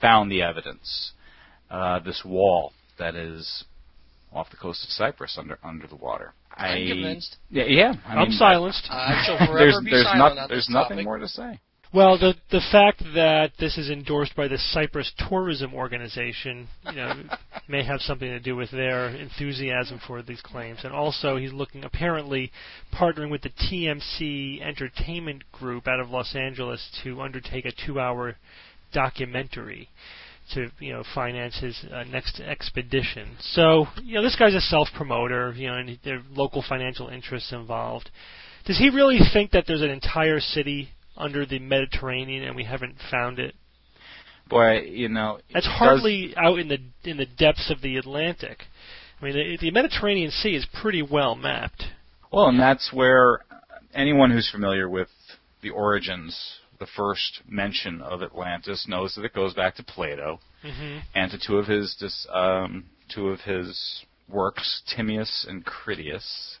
[0.00, 1.12] found the evidence,
[1.70, 3.64] uh, this wall that is
[4.32, 6.32] off the coast of Cyprus under under the water.
[6.56, 7.36] I'm I- convinced.
[7.50, 7.94] Yeah, yeah.
[8.06, 8.86] I I'm mean, silenced.
[8.90, 11.04] I shall forever there's be there's, silent not, there's this nothing topic.
[11.04, 11.60] more to say.
[11.96, 17.22] Well, the the fact that this is endorsed by the Cyprus Tourism Organization, you know,
[17.68, 20.80] may have something to do with their enthusiasm for these claims.
[20.84, 22.52] And also, he's looking apparently
[22.92, 28.36] partnering with the TMC Entertainment Group out of Los Angeles to undertake a two-hour
[28.92, 29.88] documentary
[30.52, 33.38] to you know finance his uh, next expedition.
[33.40, 37.52] So you know this guy's a self-promoter, you know, and there are local financial interests
[37.52, 38.10] involved.
[38.66, 42.96] Does he really think that there's an entire city under the Mediterranean and we haven't
[43.10, 43.54] found it?
[44.48, 47.96] Boy, you know, That's it does- hardly out in the in the depths of the
[47.96, 48.64] Atlantic.
[49.20, 51.84] I mean, the, the Mediterranean Sea is pretty well mapped.
[52.32, 53.40] Well, and that's where
[53.94, 55.08] anyone who's familiar with
[55.62, 56.38] the origins,
[56.78, 61.38] the first mention of Atlantis, knows that it goes back to Plato hmm and to
[61.38, 66.58] two of his dis, um, two of his works, Timaeus and Critias,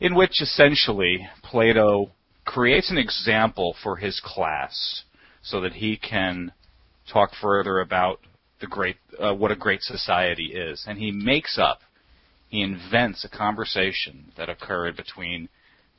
[0.00, 2.12] in which essentially Plato
[2.48, 5.02] creates an example for his class
[5.42, 6.50] so that he can
[7.12, 8.20] talk further about
[8.62, 11.80] the great uh, what a great society is, and he makes up,
[12.48, 15.50] he invents a conversation that occurred between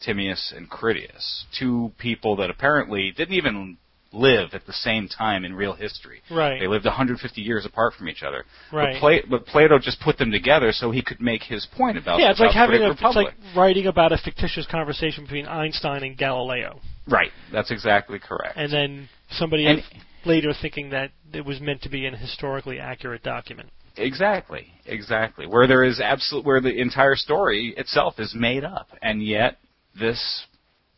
[0.02, 3.78] Timaeus and Critias, two people that apparently didn't even
[4.12, 6.22] live at the same time in real history.
[6.32, 6.60] Right.
[6.60, 8.44] They lived 150 years apart from each other.
[8.74, 8.94] Right.
[8.94, 12.20] But, Pla- but Plato just put them together so he could make his point about
[12.20, 16.18] yeah, it's like having a it's like writing about a fictitious conversation between Einstein and
[16.18, 17.32] Galileo, right.
[17.52, 18.58] That's exactly correct.
[18.58, 19.84] and then somebody And-
[20.26, 23.70] later thinking that it was meant to be an historically accurate document.
[23.96, 25.46] Exactly, exactly.
[25.48, 29.58] Where there is absolute, where the entire story itself is made up, and yet
[29.98, 30.46] this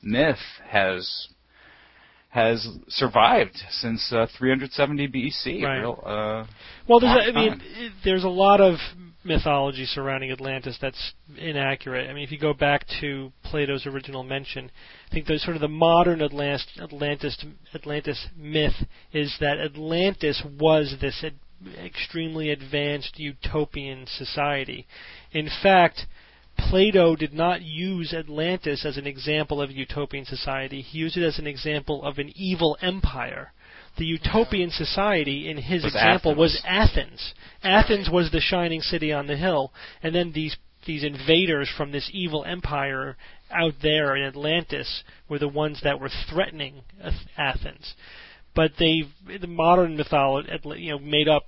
[0.01, 1.27] myth has
[2.31, 5.63] has survived since uh, 370 BC.
[5.63, 5.79] Right.
[5.79, 6.45] Real, uh,
[6.87, 7.61] Well, there's a, I mean,
[8.05, 8.75] there's a lot of
[9.23, 12.09] mythology surrounding Atlantis that's inaccurate.
[12.09, 14.71] I mean, if you go back to Plato's original mention,
[15.09, 17.37] I think the sort of the modern Atlantis Atlantis
[17.75, 18.75] Atlantis myth
[19.11, 21.35] is that Atlantis was this ad-
[21.77, 24.87] extremely advanced utopian society.
[25.33, 26.05] In fact,
[26.69, 30.81] Plato did not use Atlantis as an example of a utopian society.
[30.81, 33.53] He used it as an example of an evil empire.
[33.97, 36.39] The utopian society, in his Was example, Athens.
[36.39, 37.33] was Athens.
[37.63, 42.09] Athens was the shining city on the hill, and then these these invaders from this
[42.11, 43.15] evil empire
[43.51, 46.81] out there in Atlantis were the ones that were threatening
[47.37, 47.93] Athens.
[48.55, 49.03] But they,
[49.39, 51.43] the modern mythology, you know, made up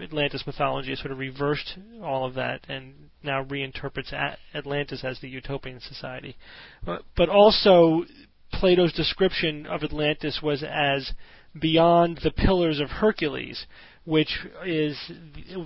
[0.00, 4.12] Atlantis mythology has sort of reversed all of that and now reinterprets
[4.54, 6.36] Atlantis as the utopian society.
[6.84, 8.04] But, but also,
[8.52, 11.12] Plato's description of Atlantis was as
[11.58, 13.66] beyond the pillars of Hercules,
[14.04, 14.96] which is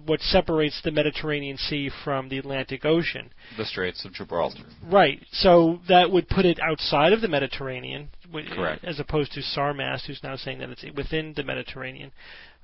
[0.05, 3.31] what separates the Mediterranean Sea from the Atlantic Ocean.
[3.57, 4.64] the Straits of Gibraltar.
[4.85, 5.25] Right.
[5.33, 8.85] So that would put it outside of the Mediterranean, Correct.
[8.85, 12.11] as opposed to Sarmas, who's now saying that it's within the Mediterranean.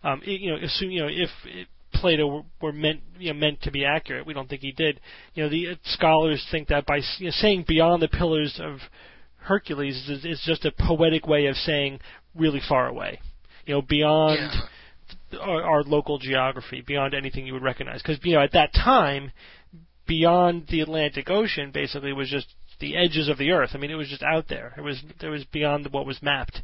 [0.03, 3.63] Um, you know, assume you know if it, Plato were, were meant you know, meant
[3.63, 5.01] to be accurate, we don't think he did.
[5.35, 8.79] You know, the uh, scholars think that by you know, saying beyond the pillars of
[9.39, 12.01] Hercules is, is just a poetic way of saying
[12.35, 13.21] really far away.
[13.67, 14.39] You know, beyond
[15.33, 15.39] Yeah.
[15.41, 18.03] our, our local geography, beyond anything you would recognize.
[18.03, 19.33] Because you know, at that time,
[20.07, 23.71] beyond the Atlantic Ocean, basically was just the edges of the Earth.
[23.75, 24.75] I mean, it was just out there.
[24.77, 26.63] It was it was beyond what was mapped.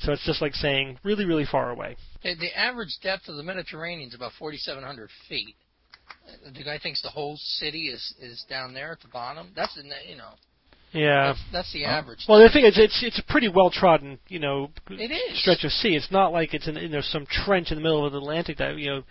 [0.00, 1.96] So it's just like saying really, really far away.
[2.22, 5.54] The, the average depth of the Mediterranean is about 4,700 feet.
[6.28, 9.48] Uh, The guy thinks the whole city is is down there at the bottom.
[9.56, 10.30] That's the you know
[10.92, 11.28] Yeah.
[11.28, 12.24] that's, that's the average.
[12.28, 15.40] Well, the thing is, it's it's a pretty well trodden, you know, It is.
[15.40, 15.96] stretch of sea.
[15.96, 18.58] It's not like it's in you know some trench in the middle of the Atlantic
[18.58, 19.02] that you know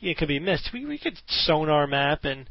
[0.00, 0.70] it could be missed.
[0.72, 2.48] We we could sonar map and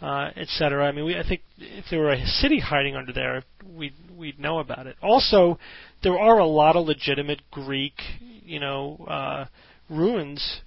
[0.00, 0.86] uh, et cetera.
[0.86, 3.42] I mean, we I think if there were a city hiding under there,
[3.76, 4.96] we'd we'd know about it.
[5.02, 5.58] Also,
[6.02, 7.94] there are a lot of legitimate Greek,
[8.44, 9.46] you know, uh,
[9.88, 10.60] ruins.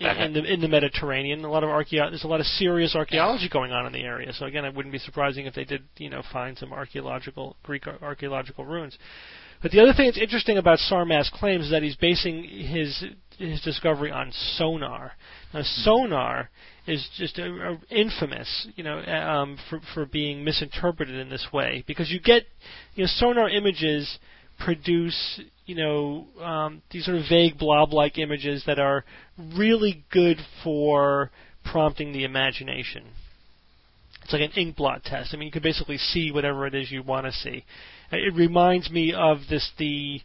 [0.00, 2.96] In, in the in the Mediterranean, a lot of archeo- there's a lot of serious
[2.96, 4.32] archaeology going on in the area.
[4.32, 7.86] So again, it wouldn't be surprising if they did, you know, find some archaeological Greek
[7.86, 8.98] ar- archaeological ruins.
[9.62, 13.04] But the other thing that's interesting about Sarmast's claims is that he's basing his
[13.38, 15.12] his discovery on sonar.
[15.52, 16.50] Now, sonar
[16.86, 21.82] is just a, a infamous, you know, um, for for being misinterpreted in this way
[21.86, 22.44] because you get,
[22.94, 24.18] you know, sonar images
[24.58, 29.04] produce, you know, um, these sort of vague blob-like images that are
[29.56, 31.30] really good for
[31.64, 33.04] prompting the imagination.
[34.22, 35.34] It's like an ink blot test.
[35.34, 37.64] I mean, you can basically see whatever it is you want to see.
[38.12, 40.20] Uh, It reminds me of this the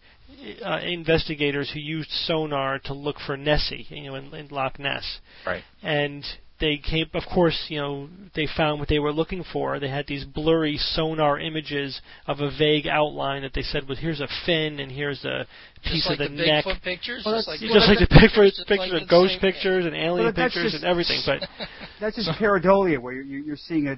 [0.64, 5.20] uh, investigators who used sonar to look for Nessie, you know, in, in Loch Ness,
[5.46, 5.64] Right.
[5.82, 6.24] and
[6.60, 7.08] they came.
[7.14, 9.80] Of course, you know, they found what they were looking for.
[9.80, 14.20] They had these blurry sonar images of a vague outline that they said was here's
[14.22, 15.46] a fin and here's a
[15.84, 16.66] piece just like of the, the neck.
[16.66, 19.40] Bigfoot pictures, Well, just like just like the Bigfoot pictures, pictures like of ghost same-
[19.42, 21.42] pictures and alien Well, pictures just- and everything, but
[22.02, 23.96] That's just pareidolia, where you're, you're seeing a,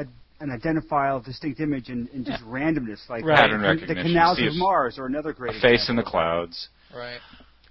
[0.00, 0.04] a
[0.40, 3.36] an identifiable, distinct image in, in just randomness, like Right.
[3.38, 6.68] Pattern the, the canals See of Mars, or another great A face in the clouds.
[6.94, 7.18] right.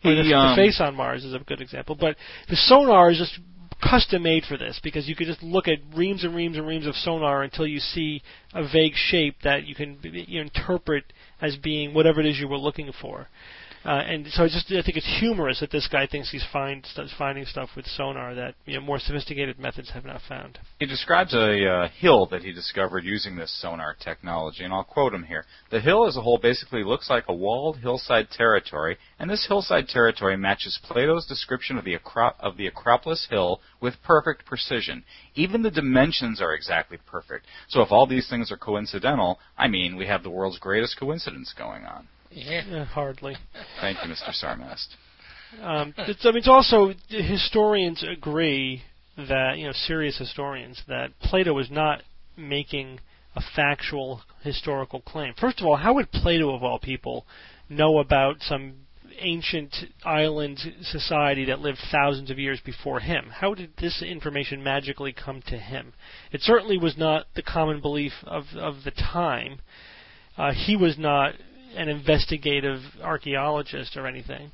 [0.03, 1.95] Or the, He, the um, face on Mars is a good example.
[1.99, 2.15] But
[2.49, 3.37] the sonar is just
[3.81, 6.87] custom made for this because you could just look at reams and reams and reams
[6.87, 8.21] of sonar until you see
[8.53, 11.05] a vague shape that you can you interpret
[11.41, 13.27] as being whatever it is you were looking for.
[13.83, 16.85] Uh, and so I just I think it's humorous that this guy thinks he's find,
[17.17, 20.59] finding stuff with sonar that you know more sophisticated methods have not found.
[20.79, 25.13] He describes a uh, hill that he discovered using this sonar technology, and I'll quote
[25.13, 25.45] him here.
[25.71, 29.87] The hill as a whole basically looks like a walled hillside territory, and this hillside
[29.87, 35.03] territory matches Plato's description of the, Acro- of the Acropolis Hill with perfect precision.
[35.33, 37.47] Even the dimensions are exactly perfect.
[37.67, 41.53] So if all these things are coincidental, I mean, we have the world's greatest coincidence
[41.57, 42.07] going on.
[42.31, 42.63] Yeah.
[42.71, 43.35] Eh, hardly.
[43.79, 44.31] Thank you, Mr.
[44.33, 44.87] Sarmast.
[45.61, 48.83] Um, it's, I mean, it's also historians agree
[49.17, 52.03] that you know serious historians that Plato was not
[52.37, 52.99] making
[53.35, 55.33] a factual historical claim.
[55.39, 57.25] First of all, how would Plato of all people
[57.69, 58.75] know about some
[59.19, 63.29] ancient island society that lived thousands of years before him?
[63.29, 65.93] How did this information magically come to him?
[66.31, 69.59] It certainly was not the common belief of of the time.
[70.37, 71.35] Uh, he was not
[71.75, 74.51] an investigative archaeologist or anything.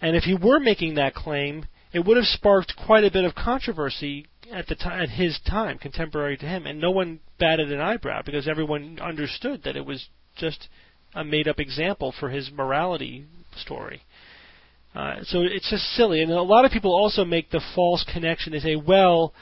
[0.00, 3.34] And if he were making that claim, it would have sparked quite a bit of
[3.34, 7.80] controversy at the time, at his time, contemporary to him, and no one batted an
[7.80, 10.68] eyebrow because everyone understood that it was just
[11.14, 13.24] a made-up example for his morality
[13.56, 14.02] story.
[14.94, 18.52] Uh, so it's just silly, and a lot of people also make the false connection.
[18.52, 19.34] They say, "Well,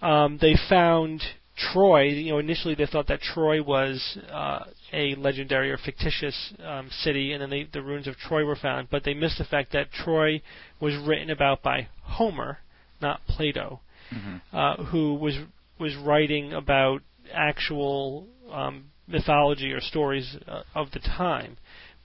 [0.00, 1.22] um, they found
[1.56, 2.04] Troy.
[2.04, 7.32] You know, initially they thought that Troy was uh, a legendary or fictitious um, city,
[7.32, 8.88] and then they, the ruins of Troy were found.
[8.90, 10.40] But they missed the fact that Troy
[10.80, 12.58] was written about by Homer,
[13.00, 13.80] not Plato,
[14.52, 15.36] uh, who was
[15.78, 21.56] was writing about actual um, mythology or stories uh, of the time.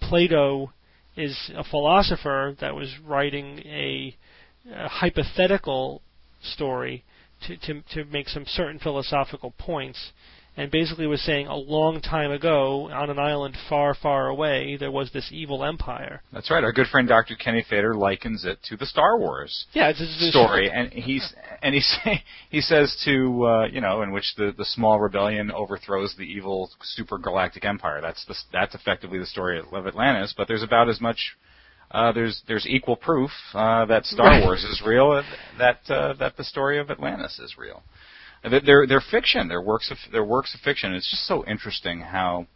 [0.02, 0.72] Plato
[1.15, 4.15] is a philosopher that was writing a,
[4.72, 6.02] a hypothetical
[6.41, 7.04] story
[7.48, 10.12] to, to to make some certain philosophical points,
[10.56, 14.92] and basically was saying a long time ago on an island far, far away there
[14.92, 16.22] was this evil empire.
[16.32, 16.63] That's right.
[16.63, 17.36] Our good friend Dr.
[17.36, 21.34] Kenny Feder likens it to the Star Wars Yeah, it's, it's, it's story, and he's
[21.62, 25.52] and he say, he says to uh, you know in which the the small rebellion
[25.52, 28.02] overthrows the evil super galactic empire.
[28.02, 30.34] That's the, that's effectively the story of Atlantis.
[30.36, 31.36] But there's about as much.
[31.92, 34.44] Uh, there's there's equal proof uh, that Star Right.
[34.44, 35.22] Wars is real,
[35.60, 37.84] that uh, that the story of Atlantis is real.
[38.44, 39.48] They're they're, fiction.
[39.48, 40.94] They're works of they're works of fiction.
[40.94, 42.48] It's just so interesting how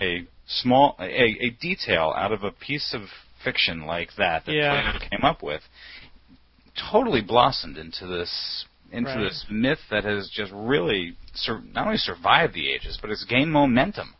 [0.00, 3.02] a small a, a detail out of a piece of
[3.44, 4.90] fiction like that that Yeah.
[4.92, 5.62] Plato came up with
[6.90, 9.24] totally blossomed into this into Right.
[9.24, 13.52] this myth that has just really sur- not only survived the ages but it's gained
[13.52, 14.14] momentum.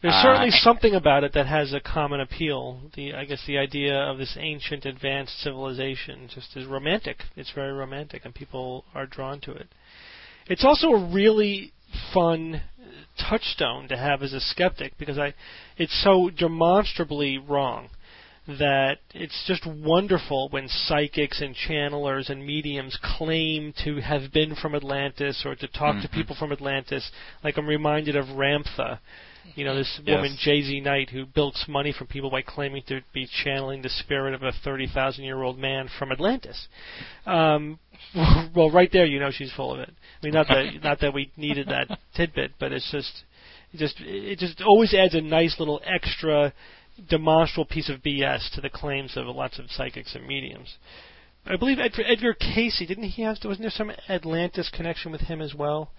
[0.00, 2.80] There's Uh, certainly something about it that has a common appeal.
[2.94, 7.24] The I guess the idea of this ancient advanced civilization just is romantic.
[7.36, 9.68] It's very romantic and people are drawn to it.
[10.46, 11.72] It's also a really
[12.12, 12.62] fun
[13.18, 15.34] touchstone to have as a skeptic because I,
[15.76, 17.90] it's so demonstrably wrong
[18.46, 24.74] that it's just wonderful when psychics and channelers and mediums claim to have been from
[24.74, 26.02] Atlantis or to talk Mhm.
[26.02, 27.10] to people from Atlantis.
[27.44, 28.98] Like I'm reminded of Ramtha,
[29.54, 30.16] you know, this Yes.
[30.16, 34.34] woman JZ Knight who bilks money from people by claiming to be channeling the spirit
[34.34, 36.68] of a thirty thousand year old man from Atlantis.
[37.26, 37.78] Um,
[38.54, 39.90] well, right there, you know she's full of it.
[39.90, 43.24] I mean, not that not that we needed that tidbit, but it's just,
[43.72, 46.52] it just it just always adds a nice little extra
[47.08, 50.76] demonstrable piece of BS to the claims of lots of psychics and mediums.
[51.46, 53.38] I believe Edgar, Edgar Cayce didn't he have?
[53.42, 55.90] Wasn't there some Atlantis connection with him as well?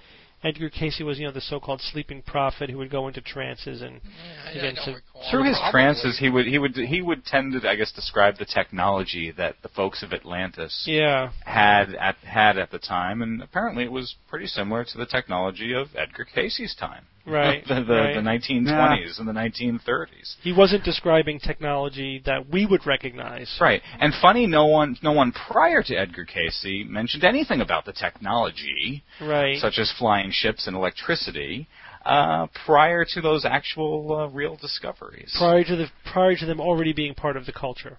[0.44, 4.02] Edgar Cayce was, you know, the so-called sleeping prophet who would go into trances and
[4.04, 4.96] Yeah, I, I don't so-
[5.30, 5.72] Through his Probably.
[5.72, 9.58] trances, he would he would he would tend to, I guess, describe the technology that
[9.62, 14.16] the folks of Atlantis yeah, had at had at the time, and apparently it was
[14.30, 18.16] pretty similar to the technology of Edgar Cayce's time, right, the the, right.
[18.16, 20.36] the 1920s and the 1930s.
[20.42, 23.56] He wasn't describing technology that we would recognize.
[23.60, 27.94] Right, and funny, no one no one prior to Edgar Cayce mentioned anything about the
[27.94, 29.58] technology, Right.
[29.60, 31.68] such as flying ships and electricity,
[32.06, 35.34] uh, prior to those actual uh, real discoveries.
[35.38, 37.98] prior to the prior to them already being part of the culture,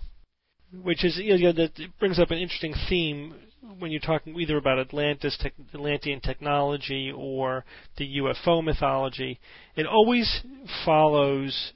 [0.83, 3.35] which is you know, that brings up an interesting theme
[3.79, 7.65] when you're talking either about Atlantis, tech, Atlantean technology, or
[7.97, 9.39] the UFO mythology.
[9.77, 10.43] It always
[10.85, 11.73] follows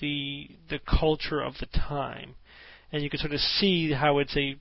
[0.00, 2.34] the the culture of the time,
[2.92, 4.56] and you can sort of see how it's a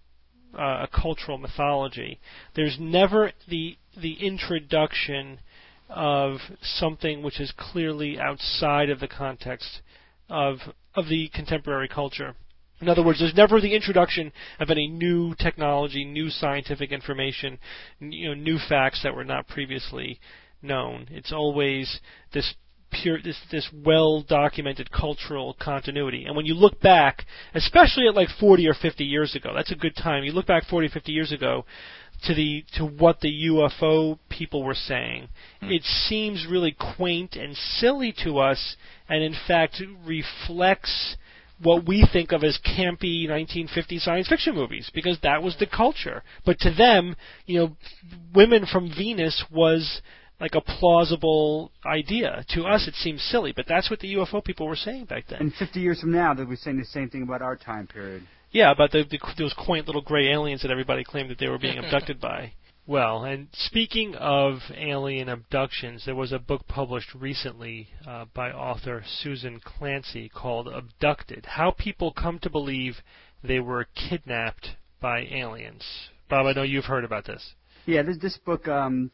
[0.57, 2.19] uh, a cultural mythology.
[2.55, 5.39] There's never the the introduction
[5.89, 9.81] of something which is clearly outside of the context
[10.29, 10.57] of
[10.95, 12.35] of the contemporary culture.
[12.83, 17.57] In other words, there's never the introduction of any new technology, new scientific information,
[18.01, 20.19] you know, new facts that were not previously
[20.61, 21.07] known.
[21.09, 22.01] It's always
[22.33, 22.55] this
[22.91, 26.25] pure, this this well documented cultural continuity.
[26.25, 29.75] And when you look back, especially at like 40 or 50 years ago, that's a
[29.75, 30.25] good time.
[30.25, 31.63] You look back 40 or 50 years ago
[32.25, 35.29] to the to what the UFO people were saying.
[35.61, 35.71] Hmm.
[35.71, 38.75] It seems really quaint and silly to us,
[39.07, 41.15] and in fact reflects
[41.63, 46.23] what we think of as campy 1950 science fiction movies because that was the culture.
[46.45, 47.77] But to them, you know,
[48.33, 50.01] women from Venus was
[50.39, 52.45] like a plausible idea.
[52.49, 55.39] To us, it seems silly, but that's what the UFO people were saying back then.
[55.39, 58.23] And 50 years from now, they'll be saying the same thing about our time period.
[58.51, 61.57] Yeah, about the, the those quaint little gray aliens that everybody claimed that they were
[61.57, 62.53] being abducted by.
[62.85, 69.03] Well, and speaking of alien abductions, there was a book published recently uh, by author
[69.07, 72.97] Susan Clancy called Abducted How People Come to Believe
[73.41, 75.85] They Were Kidnapped by Aliens.
[76.29, 77.53] Bob, I know you've heard about this.
[77.85, 79.11] Yeah, this this book um,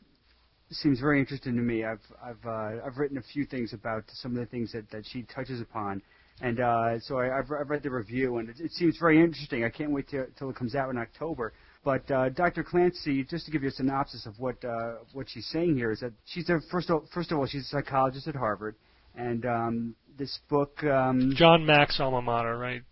[0.71, 1.83] seems very interesting to me.
[1.83, 5.05] I've I've uh, I've written a few things about some of the things that, that
[5.05, 6.01] she touches upon,
[6.41, 9.63] and uh, so I, I've I've read the review, and it, it seems very interesting.
[9.63, 11.53] I can't wait till it comes out in October.
[11.83, 12.63] But uh, Dr.
[12.63, 16.01] Clancy, just to give you a synopsis of what uh, what she's saying here, is
[16.01, 18.75] that she's a first of, first of all she's a psychologist at Harvard,
[19.15, 22.83] and um, this book um, John Mack's alma mater, right?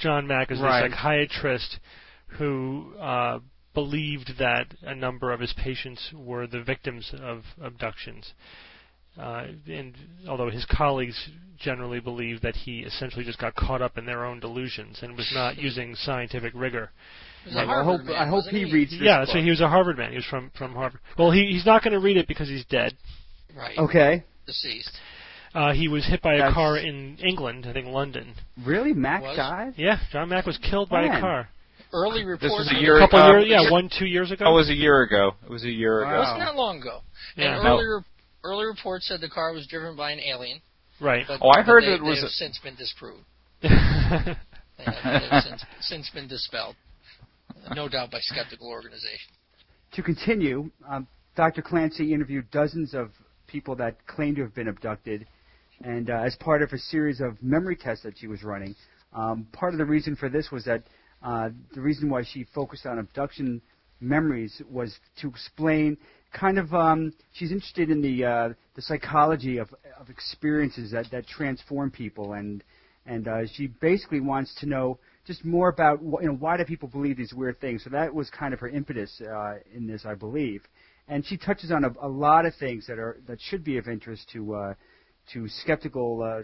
[0.00, 0.86] John Mack is Right.
[0.86, 1.78] a psychiatrist
[2.38, 3.38] who uh,
[3.74, 8.32] believed that a number of his patients were the victims of abductions.
[9.16, 9.96] Uh, and
[10.28, 14.38] although his colleagues generally believed that he essentially just got caught up in their own
[14.40, 16.90] delusions and was not using scientific rigor.
[17.50, 19.28] He was I hope man, I hope wasn't he reads this yeah, book.
[19.30, 20.10] so he was a Harvard man.
[20.10, 21.00] He was from from Harvard.
[21.18, 22.94] Well, he he's not going to read it because he's dead.
[23.56, 23.76] right.
[23.78, 24.96] Okay, Deceased.
[25.54, 28.34] Uh, he was hit by a That's- car in England, I think London.
[28.64, 29.36] really, Mack Was?
[29.36, 29.74] died?
[29.76, 31.48] Yeah, John Mack was killed by a car.
[31.90, 32.42] Early reports.
[32.42, 34.44] This was a year A couple uh, years, yeah, one two years ago.
[34.46, 35.32] Oh, it was a year ago.
[35.42, 36.10] It was a year Wow.
[36.10, 36.18] ago.
[36.20, 37.00] Wasn't that long ago?
[37.36, 37.54] Yeah.
[37.54, 37.70] And No.
[37.76, 38.02] early, re-
[38.44, 40.60] early reports said the car was driven by an alien.
[41.00, 41.24] right.
[41.26, 43.24] But, Oh, I heard they, it was They have a- since been disproved.
[43.62, 44.36] They have,
[44.76, 46.76] they have since, since been dispelled.
[47.74, 49.32] No doubt by skeptical organizations.
[49.92, 51.62] To continue, um, Dr.
[51.62, 53.10] Clancy interviewed dozens of
[53.46, 55.26] people that claim to have been abducted,
[55.82, 58.74] and uh, as part of a series of memory tests that she was running,
[59.12, 60.82] um, part of the reason for this was that
[61.22, 63.60] uh, the reason why she focused on abduction
[64.00, 65.96] memories was to explain
[66.32, 71.26] kind of um, she's interested in the uh, the psychology of, of experiences that, that
[71.26, 72.62] transform people and
[73.06, 74.98] and uh, she basically wants to know
[75.28, 77.84] just more about you know why do people believe these weird things.
[77.84, 80.62] So that was kind of her impetus uh, in this, I believe.
[81.06, 83.86] And she touches on a, a lot of things that are that should be of
[83.86, 84.74] interest to uh,
[85.34, 86.42] to skeptical uh,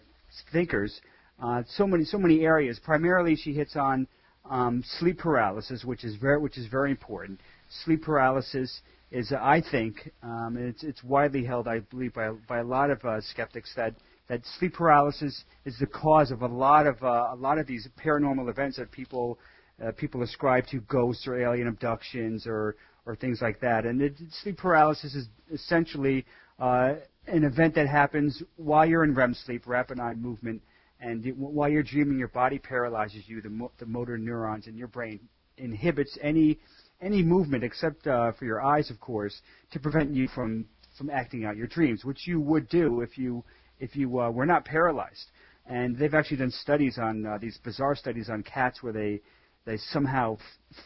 [0.53, 1.01] thinkers.
[1.43, 2.79] Uh, so many so many areas.
[2.79, 4.07] Primarily, she hits on
[4.49, 7.41] um, sleep paralysis, which is very which is very important.
[7.85, 12.65] Sleep paralysis is I think, um, it's it's widely held, I believe, by by a
[12.65, 13.95] lot of uh, skeptics that
[14.29, 17.89] that sleep paralysis is the cause of a lot of uh, a lot of these
[18.03, 19.39] paranormal events that people
[19.85, 23.85] uh, people ascribe to ghosts or alien abductions or or things like that.
[23.85, 26.25] And it, sleep paralysis is essentially
[26.59, 26.95] uh,
[27.27, 30.63] an event that happens while you're in REM sleep, rapid eye movement,
[31.01, 33.43] and it, while you're dreaming, your body paralyzes you.
[33.43, 35.21] The, mo- the motor neurons in your brain
[35.59, 36.59] inhibits any
[37.01, 40.67] any movement except uh, for your eyes, of course, to prevent you from
[40.97, 43.45] from acting out your dreams, which you would do if you
[43.85, 45.27] if you uh, were not paralyzed.
[45.67, 49.21] And they've actually done studies on uh, these bizarre studies on cats where they
[49.67, 50.41] they somehow f-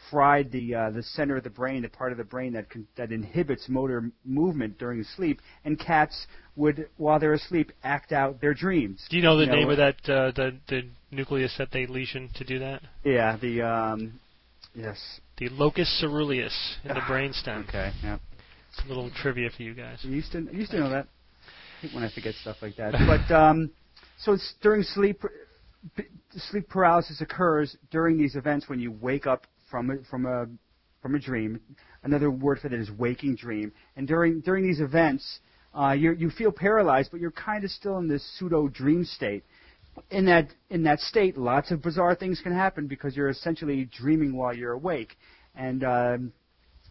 [0.09, 2.87] fried the uh, the center of the brain, the part of the brain that con-
[2.95, 8.53] that inhibits motor movement during sleep, and cats would, while they're asleep, act out their
[8.53, 9.05] dreams.
[9.09, 10.81] Do you know the You name know, of that uh, the the
[11.11, 12.81] nucleus that they lesion to do that?
[13.03, 14.19] Yeah, the um,
[14.73, 14.97] yes.
[15.39, 17.67] The locus ceruleus in the brainstem.
[17.67, 18.17] Okay, yeah.
[18.71, 19.99] It's a little trivia for you guys.
[20.03, 21.07] You used to I used to know that.
[21.79, 22.93] I hate when I forget stuff like that.
[23.07, 23.71] But um,
[24.17, 25.23] so it's during sleep.
[26.31, 30.47] Sleep paralysis occurs during these events when you wake up from a, from a
[31.01, 31.59] from a dream.
[32.03, 33.71] Another word for that is waking dream.
[33.95, 35.39] And during during these events,
[35.73, 39.45] uh, you you feel paralyzed, but you're kind of still in this pseudo dream state.
[40.11, 44.35] In that in that state, lots of bizarre things can happen because you're essentially dreaming
[44.35, 45.15] while you're awake.
[45.55, 46.33] And um,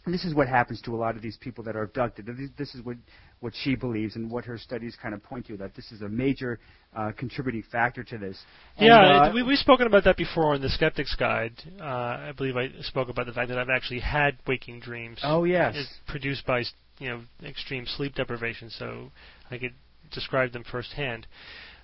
[0.08, 2.26] and this is what happens to a lot of these people that are abducted.
[2.56, 2.96] This- is what,
[3.40, 6.08] what she believes and what her studies kind of point to, that this is a
[6.08, 6.58] major
[6.96, 8.38] uh, contributing factor to this.
[8.78, 11.52] And, yeah, uh, we, we've spoken about that before in the Skeptic's Guide.
[11.78, 15.18] Uh, I believe I spoke about the fact that I've actually had waking dreams.
[15.22, 15.74] oh, yes.
[15.76, 16.64] It's produced by
[16.98, 19.12] you know extreme sleep deprivation, so
[19.50, 19.74] I could
[20.10, 21.26] describe them firsthand.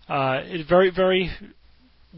[0.08, 1.30] Uh, it's very very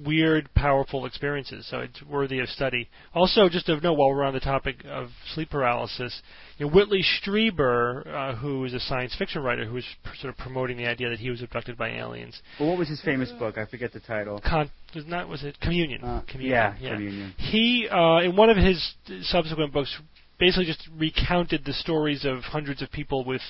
[0.05, 2.89] weird, powerful experiences, so it's worthy of study.
[3.15, 6.21] Also, just to note while we're on the topic of sleep paralysis,
[6.59, 10.33] you know, Whitley Strieber, uh, who is a science fiction writer who was pr- sort
[10.33, 12.41] of promoting the idea that he was abducted by aliens.
[12.61, 13.59] Well, what was his famous book?
[13.59, 14.41] I forget the title.
[14.47, 16.03] Con- was not was it Communion?
[16.03, 16.77] Uh, Communion.
[16.81, 17.35] yeah, Communion.
[17.39, 19.97] He, uh, in one of his subsequent books,
[20.39, 23.43] basically just recounted the stories of hundreds of people with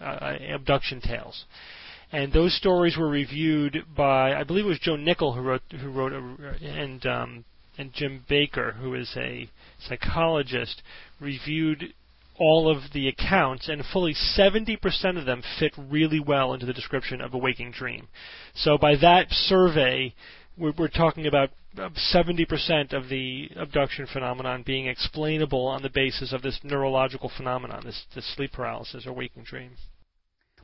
[0.00, 1.44] uh, abduction tales.
[2.14, 5.90] And those stories were reviewed by, I believe it was Joe Nickell who wrote, who
[5.90, 7.44] wrote, a, and um,
[7.76, 9.50] and Jim Baker, who is a
[9.80, 10.80] psychologist,
[11.20, 11.92] reviewed
[12.38, 17.20] all of the accounts, and fully 70% of them fit really well into the description
[17.20, 18.06] of a waking dream.
[18.54, 20.14] So by that survey,
[20.56, 26.32] we're, we're talking about uh, 70% of the abduction phenomenon being explainable on the basis
[26.32, 29.72] of this neurological phenomenon, this, this sleep paralysis or waking dream.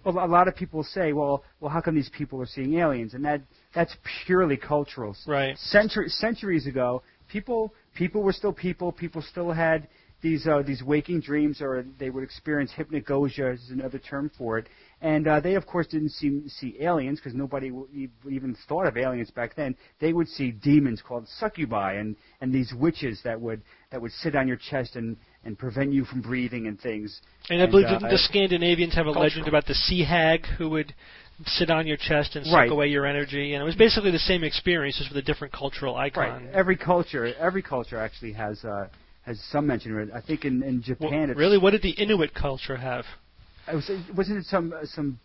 [0.05, 3.15] Well, a lot of people say, well, well, how come these people are seeing aliens?
[3.15, 3.43] And that
[3.75, 3.95] that's
[4.25, 5.17] purely cultural.
[5.27, 5.57] Right.
[5.59, 8.93] Century, centuries ago, people people were still people.
[8.93, 9.89] People still had
[10.23, 14.67] these uh, these waking dreams, or they would experience hypnagogia, is another term for it.
[15.01, 18.97] And uh, they, of course, didn't see see aliens because nobody w- even thought of
[18.97, 19.77] aliens back then.
[20.01, 24.37] They would see demons called succubi and and these witches that would that would sit
[24.37, 27.21] on your chest and and prevent you from breathing and things.
[27.49, 30.69] And I believe uh, didn't the Scandinavians have a legend about the sea hag who
[30.71, 30.95] would
[31.47, 32.71] sit on your chest and suck Right.
[32.71, 33.55] away your energy?
[33.55, 36.45] And it was basically the same experience, just with a different cultural icon.
[36.45, 36.55] Right.
[36.55, 38.89] Every culture, every culture actually has uh,
[39.23, 40.15] has some mention of it.
[40.15, 43.05] I think in, in Well, Japan, it's, really, what did the Inuit culture have?
[43.69, 45.19] it was, wasn't it some some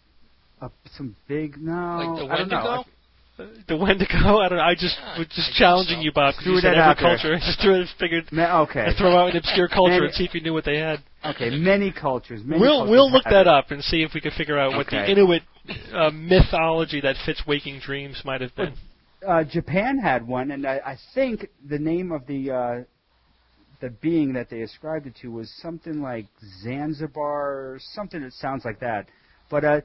[0.62, 1.72] uh, some big no?
[1.72, 2.56] Like the I don't know.
[2.64, 2.90] Wendigo?
[3.38, 4.40] The Wendigo?
[4.40, 4.64] I don't know.
[4.64, 6.02] I just Yeah, was just I challenging so.
[6.04, 7.36] you, Bob, because you said every culture.
[7.46, 8.82] just threw it, figured Ma- okay.
[8.88, 11.04] I'd throw out an obscure culture Many- and see if you knew what they had.
[11.26, 12.42] Okay, many cultures.
[12.46, 13.48] Many We'll cultures we'll look that it.
[13.48, 15.42] up and see if we can figure out what the Inuit
[15.94, 18.74] uh, mythology that fits waking dreams might have been.
[19.28, 22.84] Uh, Japan had one, and I, I think the name of the uh,
[23.82, 26.28] the being that they ascribed it to was something like
[26.62, 29.08] Zanzibar, or something that sounds like that.
[29.50, 29.82] But uh,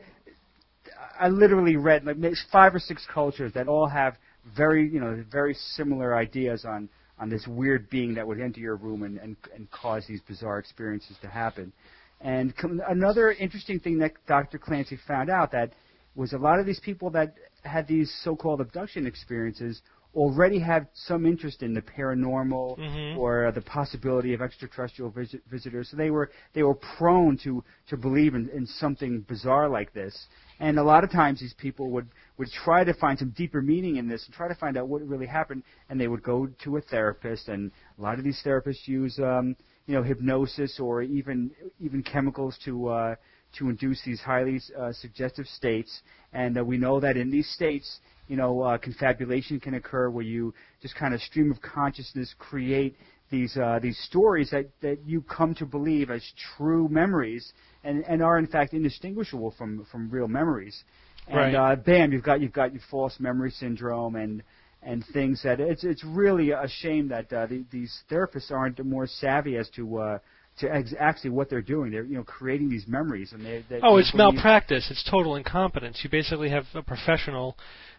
[1.19, 2.17] I literally read like
[2.53, 4.17] five or six cultures that all have
[4.57, 6.89] very you know very similar ideas on
[7.19, 10.59] on this weird being that would enter your room and and, and cause these bizarre
[10.59, 11.73] experiences to happen.
[12.21, 14.59] And com- another interesting thing that Dr.
[14.59, 15.73] Clancy found out that
[16.15, 17.35] was a lot of these people that
[17.65, 19.81] had these so-called abduction experiences
[20.15, 23.17] already had some interest in the paranormal Mhm.
[23.17, 25.89] or the possibility of extraterrestrial visit- visitors.
[25.89, 30.27] So they were they were prone to to believe in, in something bizarre like this.
[30.59, 32.09] And a lot of times these people would
[32.39, 35.07] would try to find some deeper meaning in this and try to find out what
[35.07, 35.63] really happened.
[35.89, 37.49] And they would go to a therapist.
[37.49, 39.57] And a lot of these therapists use um,
[39.87, 41.51] you know hypnosis or even
[41.81, 43.15] even chemicals to uh,
[43.59, 46.01] to induce these highly uh, suggestive states.
[46.33, 50.25] And uh, we know that in these states, you know, uh, confabulation can occur where
[50.25, 52.97] you just kind of stream of consciousness create
[53.31, 56.23] these uh, these stories that, that you come to believe as
[56.57, 57.53] true memories
[57.85, 60.85] and, and are in fact indistinguishable from, from real memories.
[61.27, 61.55] And Right.
[61.55, 64.43] uh, bam, you've got you've got your false memory syndrome and
[64.83, 69.07] and things that it's it's really a shame that uh, the, these therapists aren't more
[69.07, 70.19] savvy as to uh,
[70.61, 71.91] to ex- actually what they're doing.
[71.91, 73.65] They're you know creating these memories and they.
[73.69, 74.89] they Oh, it's malpractice.
[74.91, 76.01] It's total incompetence.
[76.03, 77.57] You basically have a professional,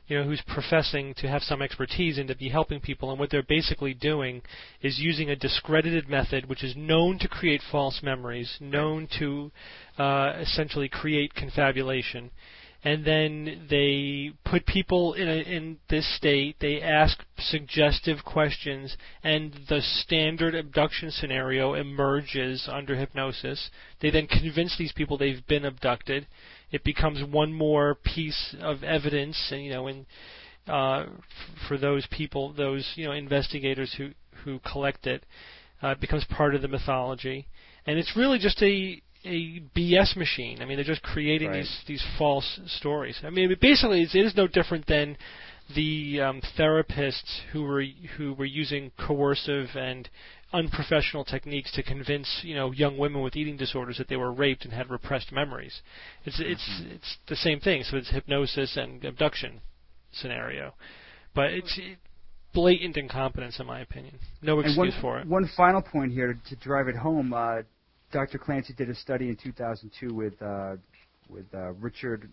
[0.08, 3.30] you know, who's professing to have some expertise and to be helping people, and what
[3.30, 4.42] they're basically doing
[4.82, 9.52] is using a discredited method, which is known to create false memories, known to
[9.98, 12.32] uh, essentially create confabulation.
[12.84, 16.56] And then they put people in a, in this state.
[16.60, 23.70] They ask suggestive questions, and the standard abduction scenario emerges under hypnosis.
[24.00, 26.26] They then convince these people they've been abducted.
[26.72, 30.06] It becomes one more piece of evidence, and you know, and
[30.68, 31.06] uh,
[31.68, 34.10] for those people, those you know, investigators who
[34.44, 35.24] who collect it,
[35.84, 37.48] uh, it becomes part of the mythology,
[37.86, 40.62] and it's really just a a BS machine.
[40.62, 41.58] I mean, they're just creating Right.
[41.58, 43.20] these these false stories.
[43.24, 45.18] I mean, basically, it's, it is no different than
[45.76, 47.84] the um, therapists who were
[48.18, 50.10] who were using coercive and
[50.54, 54.66] unprofessional techniques to convince you know young women with eating disorders that they were raped
[54.66, 55.82] and had repressed memories.
[56.26, 57.84] It's it's it's the same thing.
[57.84, 59.62] So it's hypnosis and abduction
[60.12, 60.74] scenario,
[61.34, 61.98] but it's it,
[62.54, 64.20] blatant incompetence in my opinion.
[64.42, 65.28] No excuse one, for it.
[65.28, 67.34] One final point here to, to drive it home.
[67.34, 67.62] Uh,
[68.12, 68.38] Dr.
[68.38, 70.76] Clancy did a study in 2002 with uh,
[71.30, 72.30] with uh, Richard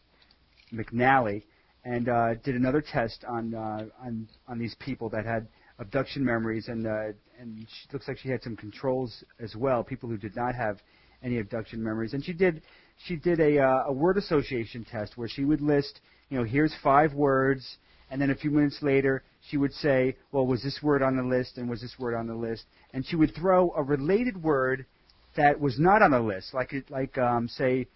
[0.73, 1.45] McNally,
[1.85, 5.47] and uh, did another test on uh, on on these people that had
[5.79, 9.85] abduction memories, and uh, and she looks like she had some controls as well.
[9.85, 10.79] People who did not have
[11.23, 12.63] any abduction memories, and she did
[13.07, 16.75] she did a uh, a word association test where she would list, you know, here's
[16.83, 17.79] five words,
[18.11, 21.23] and then a few minutes later she would say, well, was this word on the
[21.23, 24.85] list, and was this word on the list, and she would throw a related word
[25.39, 27.87] that was not on the list, like like um, say,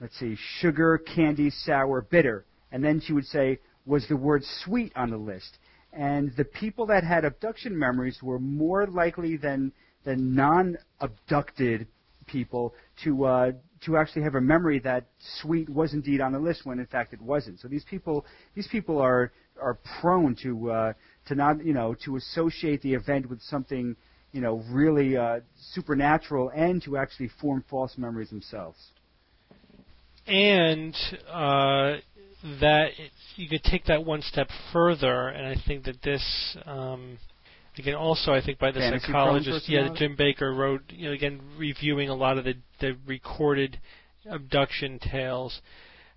[0.00, 4.92] let's see, sugar, candy, sour, bitter, and then she would say, was the word sweet
[4.94, 5.58] on the list?
[5.92, 9.72] And the people that had abduction memories were more likely than
[10.04, 11.86] than non-abducted
[12.26, 12.74] people
[13.04, 13.52] to uh,
[13.86, 15.06] to actually have a memory that
[15.40, 17.60] sweet was indeed on the list when in fact it wasn't.
[17.60, 20.92] So these people these people are are prone to uh,
[21.28, 23.96] to not you know to associate the event with something
[24.32, 25.40] you know really uh,
[25.72, 28.78] supernatural and to actually form false memories themselves.
[30.26, 30.94] and
[31.28, 31.96] uh,
[32.60, 32.90] that
[33.36, 37.18] you could take that one step further, and I think that this, um,
[37.78, 39.96] again, also I think by the Fantasy psychologist, yeah, that?
[39.96, 43.78] Jim Baker wrote, you know, again reviewing a lot of the the recorded
[44.28, 45.60] abduction tales.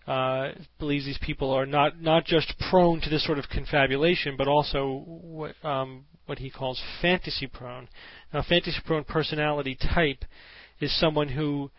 [0.05, 0.49] Uh,
[0.79, 5.03] believes these people are not not just prone to this sort of confabulation, but also
[5.05, 7.87] what um, what he calls fantasy prone.
[8.33, 10.23] Now, fantasy prone personality type
[10.79, 11.71] is someone who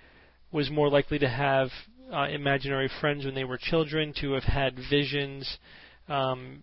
[0.52, 1.68] was more likely to have
[2.12, 5.58] uh, imaginary friends when they were children, to have had visions,
[6.08, 6.62] um,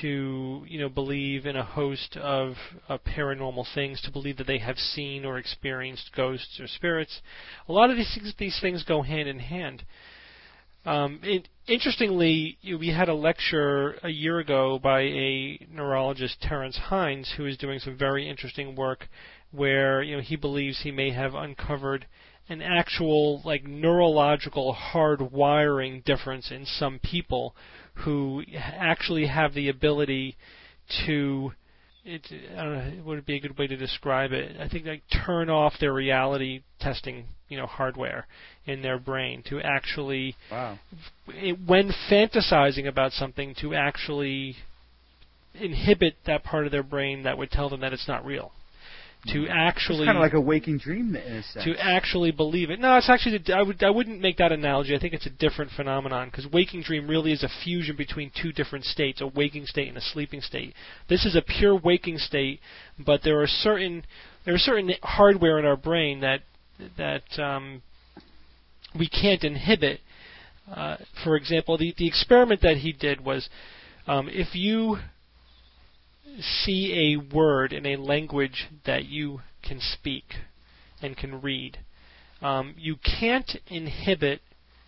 [0.00, 2.54] to you know believe in a host of
[2.88, 7.20] uh, paranormal things, to believe that they have seen or experienced ghosts or spirits.
[7.68, 9.84] A lot of these things, these things go hand in hand.
[10.86, 17.34] Um, it, interestingly, we had a lecture a year ago by a neurologist, Terence Hines,
[17.36, 19.08] who is doing some very interesting work,
[19.50, 22.06] where you know he believes he may have uncovered
[22.48, 27.56] an actual like neurological hardwiring difference in some people
[28.04, 30.36] who actually have the ability
[31.04, 31.50] to
[32.06, 32.22] it,
[32.56, 34.56] I don't know, would it be a good way to describe it?
[34.60, 38.26] I think like turn off their reality testing, you know, hardware
[38.64, 40.78] in their brain to actually, Wow.
[41.28, 44.56] it, when fantasizing about something, to actually
[45.54, 48.52] inhibit that part of their brain that would tell them that it's not real.
[49.32, 51.64] To actually It's kind of like a waking dream in a sense.
[51.64, 52.78] to actually believe it.
[52.78, 54.94] No, it's actually I would I wouldn't make that analogy.
[54.94, 58.52] I think it's a different phenomenon because waking dream really is a fusion between two
[58.52, 60.74] different states, a waking state and a sleeping state.
[61.08, 62.60] This is a pure waking state,
[63.04, 64.04] but there are certain
[64.44, 66.42] there are certain hardware in our brain that
[66.96, 67.82] that um,
[68.98, 70.00] we can't inhibit.
[70.72, 73.48] Uh, for example, the the experiment that he did was
[74.06, 74.98] um, if you
[76.40, 80.24] see a word in a language that you can speak
[81.02, 81.78] and can read,
[82.42, 84.40] um, you can't inhibit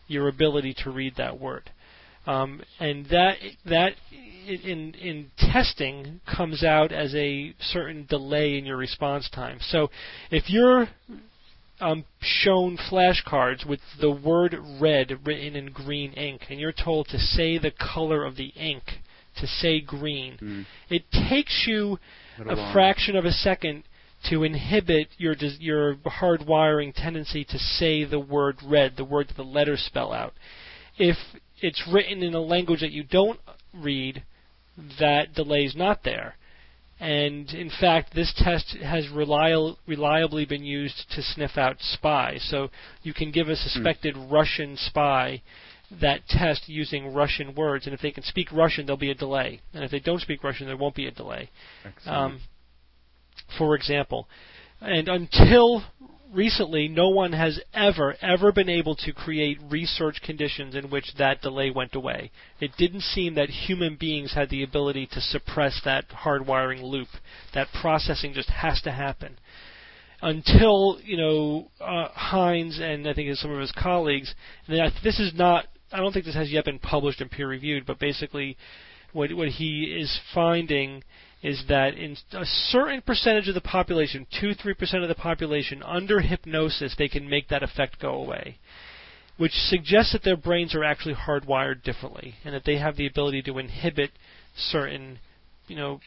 [0.07, 1.71] your ability to read that word.
[2.27, 3.93] Um, and that that
[4.47, 9.59] in in testing comes out as a certain delay in your response time.
[9.61, 9.89] So
[10.31, 10.89] if you're
[11.81, 17.19] um, shown flashcards with the word red written in green ink, and you're told to
[17.19, 18.83] say the color of the ink,
[19.41, 20.67] to say green, Mm.
[20.89, 21.99] it takes you
[22.39, 22.73] Little a long.
[22.73, 23.85] fraction of a second
[24.31, 29.45] to inhibit your your hardwiring tendency to say the word red, the word that the
[29.45, 30.35] letters spell out.
[30.99, 31.17] If
[31.61, 33.41] it's written in a language that you don't
[33.73, 34.23] read,
[34.99, 36.35] that delay is not there.
[37.01, 42.43] And in fact, this test has relial, reliably been used to sniff out spies.
[42.51, 42.71] So
[43.05, 45.43] you can give a suspected Russian spy
[46.01, 49.61] that test using Russian words, and if they can speak Russian, there'll be a delay.
[49.73, 51.51] And if they don't speak Russian, there won't be a delay.
[52.07, 52.41] Um,
[53.57, 54.29] for example.
[54.81, 55.85] And until
[56.33, 61.41] recently, no one has ever, ever been able to create research conditions in which that
[61.41, 62.31] delay went away.
[62.61, 67.09] It didn't seem that human beings had the ability to suppress that hardwiring loop.
[67.55, 69.39] That processing just has to happen.
[70.21, 74.35] Until, you know, uh, Hines and I think some of his colleagues,
[74.67, 77.49] and I- this is not, I don't think this has yet been published and peer
[77.49, 78.57] reviewed, but basically
[79.13, 81.03] what, what he is finding
[81.43, 86.21] is that in a certain percentage of the population, 2 3% of the population, under
[86.21, 88.59] hypnosis, they can make that effect go away.
[89.37, 93.43] Which suggests that their brains are actually hardwired differently, and that they have the ability
[93.43, 94.11] to inhibit
[94.57, 95.21] certain,
[95.69, 96.01] you know,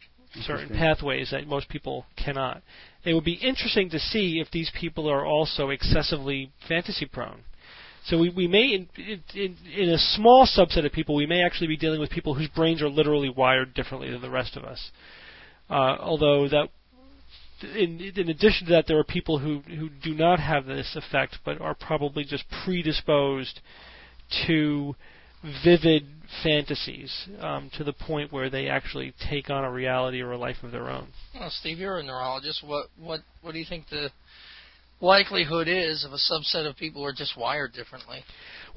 [0.43, 2.61] certain pathways that most people cannot.
[3.05, 7.43] It would be interesting to see if these people are also excessively fantasy prone.
[8.05, 8.87] So we, we may, in,
[9.35, 12.49] in, in a small subset of people, we may actually be dealing with people whose
[12.49, 14.91] brains are literally wired differently than the rest of us.
[15.69, 16.69] Uh, although that,
[17.75, 21.37] in, in addition to that, there are people who who do not have this effect,
[21.45, 23.61] but are probably just predisposed
[24.47, 24.95] to
[25.63, 26.07] vivid
[26.43, 30.57] fantasies um, to the point where they actually take on a reality or a life
[30.63, 31.07] of their own.
[31.33, 32.63] Well, Steve, you're a neurologist.
[32.65, 34.09] What what what do you think the
[35.01, 38.23] likelihood is of a subset of people who are just wired differently?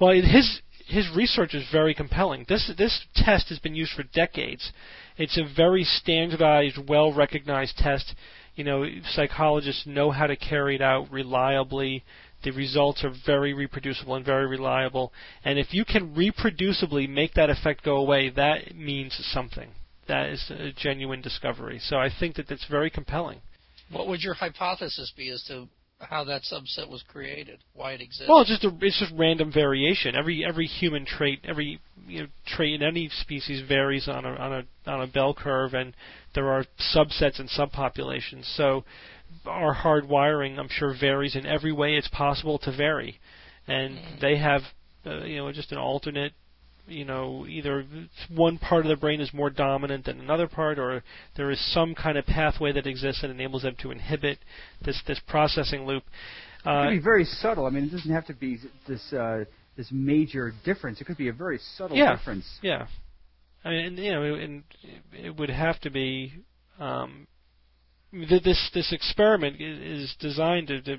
[0.00, 2.44] Well, his his research is very compelling.
[2.48, 4.72] This this test has been used for decades.
[5.16, 8.14] It's a very standardized, well recognized test.
[8.54, 12.04] You know, psychologists know how to carry it out reliably.
[12.44, 15.12] The results are very reproducible and very reliable.
[15.44, 19.70] And if you can reproducibly make that effect go away, that means something.
[20.06, 21.80] That is a genuine discovery.
[21.82, 23.40] So I think that that's very compelling.
[23.90, 25.68] What would your hypothesis be as to
[26.00, 28.28] how that subset was created, why it exists?
[28.28, 30.14] Well, it's just a, it's just random variation.
[30.14, 34.52] Every every human trait, every you know, trait in any species varies on a on
[34.52, 35.94] a on a bell curve, and
[36.34, 36.64] there are
[36.94, 38.44] subsets and subpopulations.
[38.56, 38.84] So
[39.46, 43.20] our hard wiring, I'm sure, varies in every way it's possible to vary,
[43.66, 44.62] and they have
[45.06, 46.32] uh, you know just an alternate.
[46.86, 47.86] You know, either
[48.28, 51.02] one part of the brain is more dominant than another part, or
[51.36, 54.38] there is some kind of pathway that exists that enables them to inhibit
[54.84, 56.02] this this processing loop.
[56.64, 57.64] It Uh, could be very subtle.
[57.66, 59.44] I mean, it doesn't have to be this uh,
[59.76, 61.00] this major difference.
[61.00, 62.16] It could be a very subtle Yeah.
[62.16, 62.46] difference.
[62.62, 62.86] Yeah,
[63.64, 64.62] I mean, and, you know, and
[65.12, 66.32] it would have to be.
[66.78, 67.26] Um,
[68.12, 70.98] this this experiment is designed to, to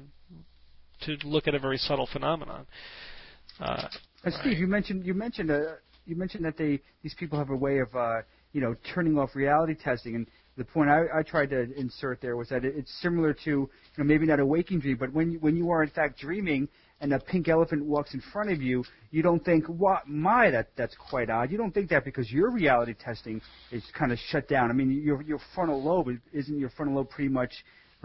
[1.02, 2.66] to look at a very subtle phenomenon.
[3.60, 3.88] Uh,
[4.42, 5.76] Steve, you mentioned you mentioned uh,
[6.06, 8.22] you mentioned that they these people have a way of uh,
[8.54, 10.28] you know turning off reality testing, and
[10.58, 13.70] the point I, I tried to insert there was that it, it's similar to you
[13.98, 16.68] know maybe not a waking dream, but when you, when you are in fact dreaming
[17.02, 20.70] and a pink elephant walks in front of you, you don't think, "What my that
[20.76, 23.42] that's quite odd." You don't think that because your reality testing
[23.72, 24.70] is kind of shut down.
[24.70, 27.52] I mean, your your frontal lobe isn't your frontal lobe pretty much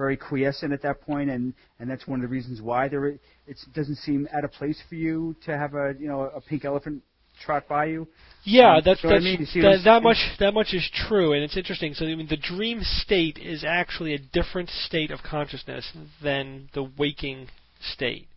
[0.01, 3.59] very quiescent at that point, and and that's one of the reasons why there it
[3.75, 7.03] doesn't seem out of place for you to have a you know a pink elephant
[7.45, 8.09] trot by you.
[8.45, 11.43] Yeah, Um, that's so what I mean, that, that much that much is true, and
[11.45, 11.93] it's interesting.
[11.93, 15.93] So I mean, the dream state is actually a different state of consciousness
[16.23, 17.49] than the waking
[17.93, 18.29] state.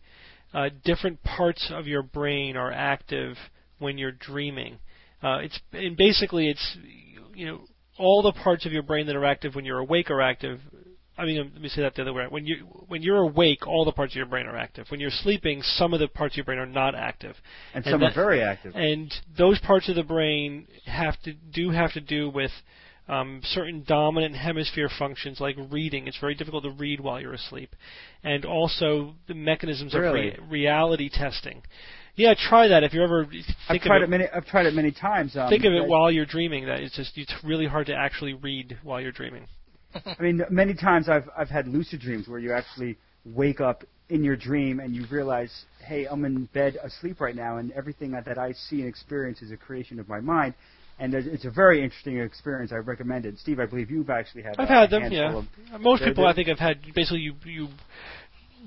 [0.52, 3.36] Uh, different parts of your brain are active
[3.78, 4.78] when you're dreaming.
[5.22, 6.76] Uh, it's and basically it's
[7.34, 7.60] you know
[7.98, 10.60] all the parts of your brain that are active when you're awake are active.
[11.16, 12.26] I mean, let me say that the other way.
[12.28, 12.56] When you
[12.88, 14.86] when you're awake, all the parts of your brain are active.
[14.90, 17.36] When you're sleeping, some of the parts of your brain are not active.
[17.72, 18.74] And And some that- are very active.
[18.74, 22.50] And those parts of the brain have to do have to do with
[23.06, 26.08] um, certain dominant hemisphere functions like reading.
[26.08, 27.76] It's very difficult to read while you're asleep,
[28.24, 30.30] and also the mechanisms Really?
[30.32, 31.62] of re- reality testing.
[32.16, 34.04] Yeah, try that if you ever think I've tried it.
[34.04, 34.24] it many.
[34.34, 35.36] I've tried it many times.
[35.36, 36.64] Um, think of it while you're dreaming.
[36.66, 39.46] That it's just it's really hard to actually read while you're dreaming.
[40.06, 44.22] I mean, many times I've I've had lucid dreams where you actually wake up in
[44.22, 48.36] your dream and you realize, hey, I'm in bed asleep right now, and everything that,
[48.38, 50.54] I see and experience is a creation of my mind.
[50.98, 52.70] And it's a very interesting experience.
[52.70, 53.36] I recommend it.
[53.38, 54.54] Steve, I believe you've actually had.
[54.58, 55.10] I've a had them.
[55.10, 55.32] Yeah,
[55.72, 57.68] of- most They're- people I they're- think have had basically you you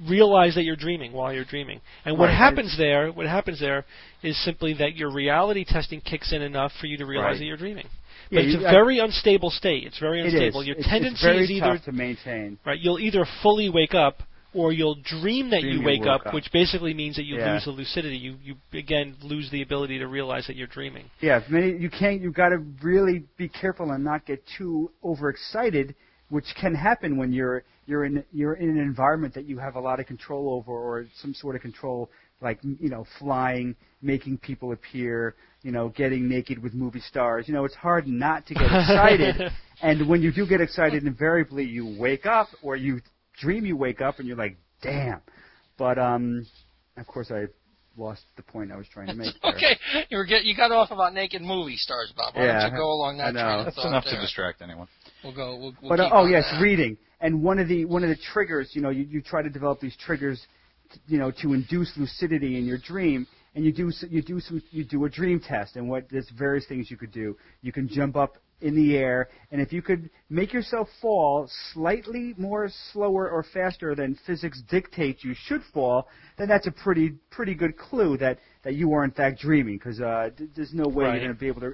[0.08, 1.82] realize that you're dreaming while you're dreaming.
[2.06, 3.84] And what Right, happens there, what happens there,
[4.22, 7.40] is simply that your reality testing kicks in enough for you to realize Right.
[7.40, 7.88] that you're dreaming.
[8.30, 9.86] Yeah, it's you- a I- very unstable state.
[9.86, 10.34] It's very It is.
[10.34, 10.64] unstable.
[10.64, 12.58] Your It's- tendency it's is either to maintain.
[12.66, 12.80] right.
[12.80, 14.24] You'll either fully wake up
[14.54, 16.34] or you'll dream that Dream you you wake up, up.
[16.34, 17.54] which basically means that you Yeah.
[17.54, 18.18] lose the lucidity.
[18.18, 21.06] You you again lose the ability to realize that you're dreaming.
[21.22, 22.22] Yeah, many you can't.
[22.22, 25.96] You've got to really be careful and not get too overexcited,
[26.30, 29.80] which can happen when you're you're in you're in an environment that you have a
[29.80, 32.12] lot of control over, or some sort of control,
[32.42, 37.48] like you know, flying, making people appear, you know, getting naked with movie stars.
[37.48, 39.36] You know, it's hard not to get excited,
[39.82, 43.00] and when you do get excited, invariably you wake up, or you
[43.40, 45.22] dream you wake up, and you're like, damn.
[45.78, 46.46] But um,
[46.98, 47.46] of course I
[47.96, 49.34] lost the point I was trying to make.
[49.42, 49.56] there.
[49.56, 49.78] Okay,
[50.10, 52.36] you were get, you got off about naked movie stars, Bob.
[52.36, 53.28] Why Yeah, don't you go along that?
[53.28, 53.42] I that know.
[53.48, 54.16] train of That's enough there?
[54.16, 54.88] to distract anyone.
[55.24, 55.56] We'll go.
[55.58, 56.62] We'll, we'll but uh, keep oh on yes, that.
[56.62, 56.98] reading.
[57.20, 59.80] And one of the one of the triggers, you know, you, you try to develop
[59.80, 60.46] these triggers,
[60.94, 63.26] t- you know, to induce lucidity in your dream.
[63.56, 66.68] And you do you do some you do a dream test, and what there's various
[66.68, 67.36] things you could do.
[67.62, 72.34] You can jump up in the air, and if you could make yourself fall slightly
[72.38, 76.08] more slower or faster than physics dictates you should fall,
[76.38, 80.00] then that's a pretty pretty good clue that that you are in fact dreaming, because
[80.02, 81.14] uh, th- there's no way Right.
[81.22, 81.74] you're going to be able to,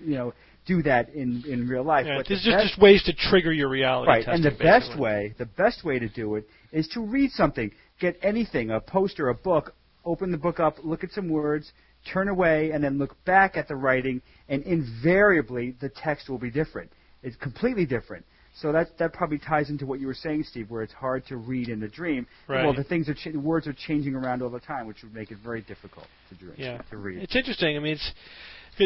[0.00, 0.32] you know,
[0.66, 2.06] do that in in real life.
[2.06, 4.08] Yeah, But there's the just, best- just ways to trigger your reality.
[4.10, 7.30] Right, and the testing, best way, the best way to do it is to read
[7.32, 7.70] something.
[8.00, 11.72] Get anything, a poster, a book, open the book up, look at some words,
[12.12, 16.50] turn away, and then look back at the writing, and invariably the text will be
[16.50, 16.90] different.
[17.22, 18.24] It's completely different.
[18.60, 21.36] So that that probably ties into what you were saying, Steve, where it's hard to
[21.36, 22.26] read in the dream.
[22.48, 22.64] Right.
[22.64, 25.14] Well, the things are cha- the words are changing around all the time, which would
[25.14, 26.78] make it very difficult to dream Yeah.
[26.90, 27.22] to read.
[27.22, 27.76] It's interesting.
[27.76, 28.12] I mean, it's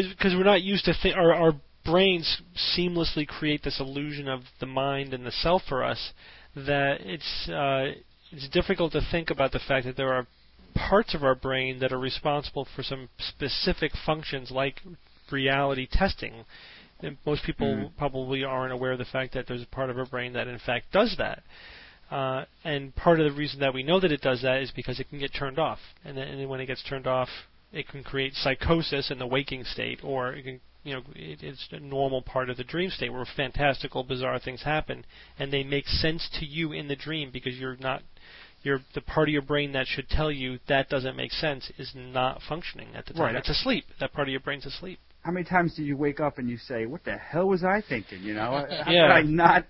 [0.03, 1.53] because we're not used to thi- our our
[1.85, 2.41] brains
[2.75, 6.11] seamlessly create this illusion of the mind and the self for us
[6.55, 7.91] that it's uh,
[8.31, 10.27] it's difficult to think about the fact that there are
[10.73, 14.81] parts of our brain that are responsible for some specific functions like
[15.31, 16.43] reality testing.
[17.01, 17.97] And most people Mhm.
[17.97, 20.59] probably aren't aware of the fact that there's a part of our brain that in
[20.59, 21.43] fact does that.
[22.09, 24.99] Uh, and part of the reason that we know that it does that is because
[24.99, 27.29] it can get turned off, and then, and when it gets turned off,
[27.75, 31.67] it can create psychosis in the waking state, or it can, you know, it, it's
[31.71, 35.05] a normal part of the dream state where fantastical, bizarre things happen,
[35.37, 38.01] and they make sense to you in the dream because you're not,
[38.63, 41.91] you're the part of your brain that should tell you that doesn't make sense is
[41.93, 43.23] not functioning at the time.
[43.23, 43.35] Right.
[43.35, 43.83] It's asleep.
[43.99, 44.99] That part of your brain's asleep.
[45.21, 47.81] How many times do you wake up and you say, "What the hell was I
[47.81, 49.07] thinking?" You know, how Yeah.
[49.07, 49.65] could I not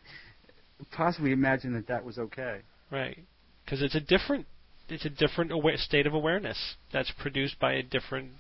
[0.91, 2.60] possibly imagine that that was okay?
[2.91, 3.18] Right.
[3.64, 4.45] Because it's a different
[4.89, 8.31] it's a different awa- state of awareness that's produced by a different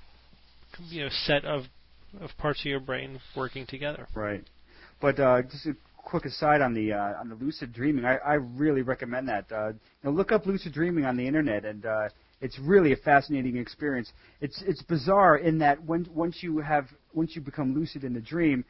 [0.89, 1.63] you know set of
[2.21, 4.07] of parts of your brain working together.
[4.15, 4.43] Right.
[5.01, 8.33] But uh, just a quick aside on the uh, on the lucid dreaming, I, I
[8.35, 9.51] really recommend that.
[9.51, 12.09] Uh, you know, look up lucid dreaming on the internet, and uh,
[12.41, 14.11] it's really a fascinating experience.
[14.41, 18.21] It's it's bizarre in that when once you have once you become lucid in the
[18.21, 18.63] dream,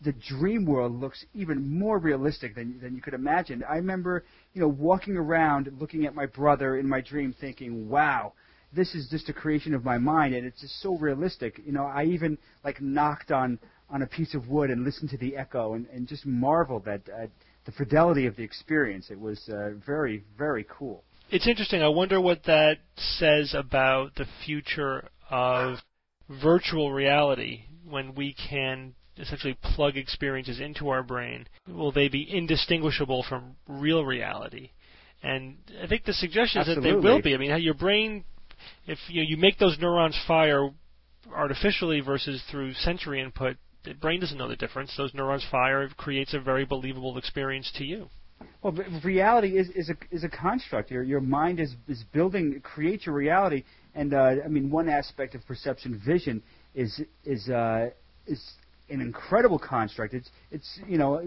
[0.00, 3.64] the dream world looks even more realistic than than you could imagine.
[3.68, 8.34] I remember, you know, walking around looking at my brother in my dream, thinking, "Wow,
[8.72, 11.60] this is just a creation of my mind," and it's just so realistic.
[11.64, 13.58] You know, I even like knocked on
[13.90, 17.08] on a piece of wood and listened to the echo, and, and just marveled at,
[17.08, 17.30] at
[17.64, 19.10] the fidelity of the experience.
[19.10, 21.04] It was uh, very very cool.
[21.30, 21.82] It's interesting.
[21.82, 25.78] I wonder what that says about the future of
[26.28, 31.46] virtual reality when we can essentially plug experiences into our brain.
[31.66, 34.70] Will they be indistinguishable from real reality?
[35.22, 37.34] And I think the suggestion is that they will be.
[37.34, 38.24] I mean, how your brain,
[38.86, 40.70] if you you make those neurons fire
[41.34, 44.94] artificially versus through sensory input, the brain doesn't know the difference.
[44.96, 48.08] Those neurons fire, it creates a very believable experience to you.
[48.62, 50.90] Well, but reality is, is a is a construct.
[50.90, 53.64] Your your mind is is building creates your reality,
[53.94, 56.42] and uh, I mean one aspect of perception, vision,
[56.74, 57.90] is is uh,
[58.26, 58.40] is
[58.90, 60.14] an incredible construct.
[60.14, 61.26] It's it's you know,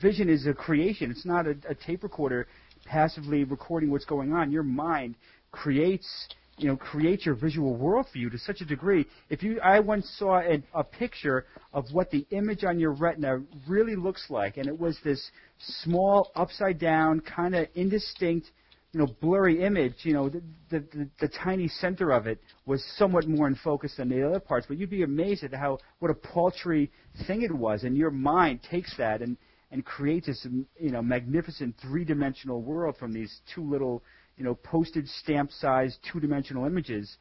[0.00, 1.10] vision is a creation.
[1.10, 2.46] It's not a, a tape recorder
[2.84, 4.50] passively recording what's going on.
[4.50, 5.14] Your mind
[5.50, 9.06] creates you know creates your visual world for you to such a degree.
[9.30, 13.42] If you, I once saw a, a picture of what the image on your retina
[13.68, 18.50] really looks like, and it was this small, upside down, kind of indistinct,
[18.94, 19.94] you know, blurry image.
[20.02, 20.40] You know, the,
[20.70, 24.38] the the the tiny center of it was somewhat more in focus than the other
[24.38, 24.66] parts.
[24.68, 26.92] But you'd be amazed at how what a paltry
[27.26, 29.36] thing it was, and your mind takes that and
[29.72, 30.46] and creates this
[30.78, 34.02] you know magnificent three-dimensional world from these two little
[34.36, 37.16] you know postage stamp sized two-dimensional images,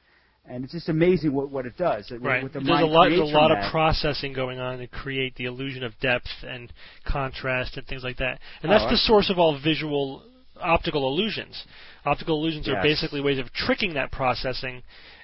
[0.46, 2.12] and it's just amazing what what it does.
[2.12, 2.44] Right.
[2.44, 3.10] What the There's mind a lot.
[3.10, 3.72] There's a lot of that.
[3.72, 6.72] processing going on to create the illusion of depth and
[7.04, 8.40] contrast and things like that.
[8.62, 10.24] And Oh, that's the source of all visual
[10.64, 11.64] optical illusions.
[12.06, 14.84] Optical illusions are basically ways of tricking that processing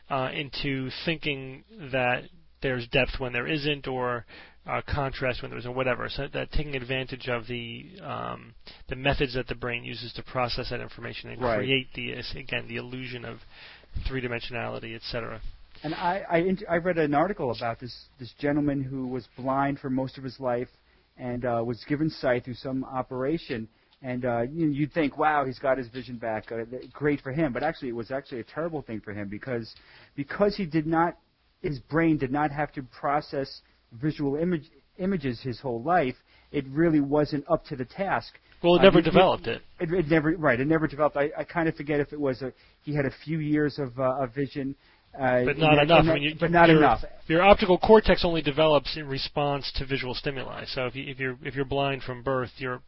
[0.09, 2.23] uh, into thinking that
[2.61, 4.25] there's depth when there isn't, or
[4.67, 6.09] uh, contrast when there isn't, whatever.
[6.09, 8.53] So that taking advantage of the um,
[8.89, 11.57] the methods that the brain uses to process that information and Right.
[11.57, 13.39] create the again the illusion of
[14.07, 15.41] three dimensionality, etc.
[15.83, 19.89] And I, I, I read an article about this, this gentleman who was blind for
[19.89, 20.67] most of his life
[21.17, 23.67] and uh, was given sight through some operation.
[24.01, 26.51] And uh, you, you'd think, wow, he's got his vision back.
[26.51, 27.51] Uh, great for him.
[27.51, 29.73] But actually, it was actually a terrible thing for him because
[30.15, 31.17] because he did not,
[31.61, 33.61] his brain did not have to process
[34.01, 34.63] visual image,
[34.99, 36.15] images his whole life.
[36.51, 38.39] It really wasn't up to the task.
[38.63, 39.61] Well, it Uh, never you- developed it.
[39.81, 40.59] It, it never right.
[40.59, 41.17] It never developed.
[41.17, 43.99] I, I kind of forget if it was a he had a few years of
[43.99, 44.75] uh, of vision,
[45.13, 46.03] uh, But not that- enough.
[46.05, 47.03] in I mean, you, but not your, enough.
[47.27, 50.63] Your optical cortex only develops in response to visual stimuli.
[50.67, 52.81] So if, you, if you're if you're blind from birth, your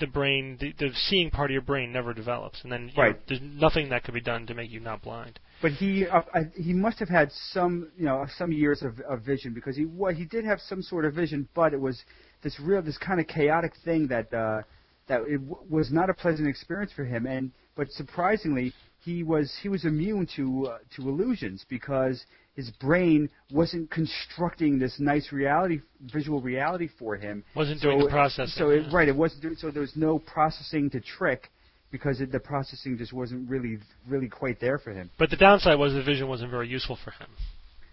[0.00, 3.16] the brain, the, the seeing part of your brain never develops, and then Right.
[3.28, 5.38] there's nothing that could be done to make you not blind.
[5.62, 9.22] But he uh, I, he must have had some you know some years of, of
[9.22, 12.02] vision because he wa he did have some sort of vision, but it was
[12.42, 14.62] this real this kind of chaotic thing that uh,
[15.06, 17.26] that it w- was not a pleasant experience for him.
[17.26, 18.72] And but surprisingly,
[19.04, 22.24] he was he was immune to uh, to illusions because
[22.60, 25.80] his brain wasn't constructing this nice reality
[26.12, 27.42] visual reality for him.
[27.56, 28.52] Wasn't So doing the processing.
[28.54, 28.96] So it, yeah.
[28.96, 31.50] right, it wasn't doing, so there was no processing to trick
[31.90, 35.10] because it, the processing just wasn't really really quite there for him.
[35.18, 37.30] But the downside was the vision wasn't very useful for him.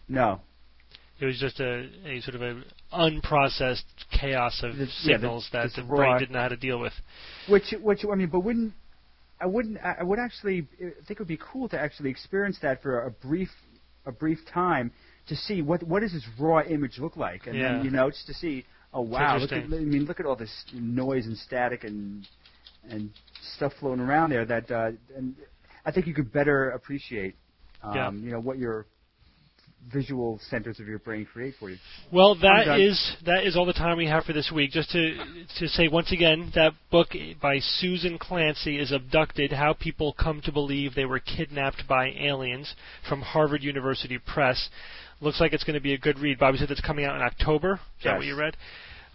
[0.09, 0.41] No.
[1.19, 2.61] It was just a, a sort of a
[2.93, 6.79] unprocessed chaos of This- yeah, signals that the raw- brain didn't know how to deal
[6.79, 6.93] with.
[7.49, 8.73] Which, which I mean, but wouldn't
[9.39, 12.81] I wouldn't I would actually I think it would be cool to actually experience that
[12.81, 13.49] for a brief
[14.07, 14.91] a brief time
[15.27, 17.75] to see what what does this raw image look like, and Yeah.
[17.77, 20.35] then you know just to see oh wow look at, I mean look at all
[20.35, 22.25] this noise and static and
[22.89, 23.11] and
[23.55, 25.35] stuff floating around there that uh, and
[25.85, 27.35] I think you could better appreciate
[27.83, 28.11] um, Yeah.
[28.11, 28.87] you know what your
[29.91, 31.77] visual centers of your brain create for you.
[32.11, 34.71] Well, that is that is all the time we have for this week.
[34.71, 35.17] Just to
[35.59, 37.09] to say once again, that book
[37.41, 42.73] by Susan Clancy is Abducted: How People Come to Believe They Were Kidnapped by Aliens
[43.07, 44.69] from Harvard University Press.
[45.19, 46.37] Looks like it's going to be a good read.
[46.37, 47.79] Bobby said it's coming out in October.
[47.99, 48.55] Is that what you read?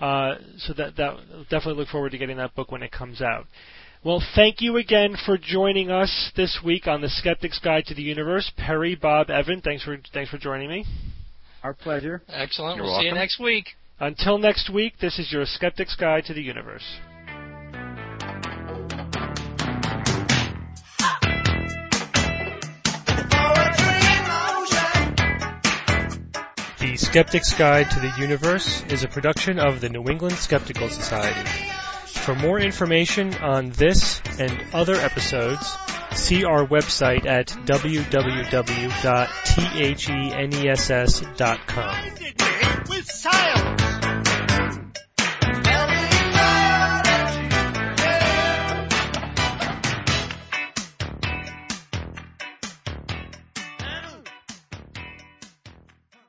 [0.01, 1.17] Uh, so that that
[1.49, 3.47] definitely look forward to getting that book when it comes out.
[4.05, 8.03] Well, thank you again for joining us this week on the Skeptic's Guide to the
[8.03, 8.51] Universe.
[8.57, 10.85] Perry, Bob, Evan, thanks for thanks for joining me.
[11.63, 12.21] Our pleasure.
[12.29, 12.79] Excellent.
[12.79, 13.67] You're we'll see you next week.
[14.01, 16.83] Until next week, this is your Skeptic's Guide to the Universe.
[26.81, 31.49] The Skeptic's Guide to the Universe is a production of the New England Skeptical Society.
[32.13, 35.77] For more information on this and other episodes,
[36.13, 37.49] see our website at
[43.11, 44.02] science.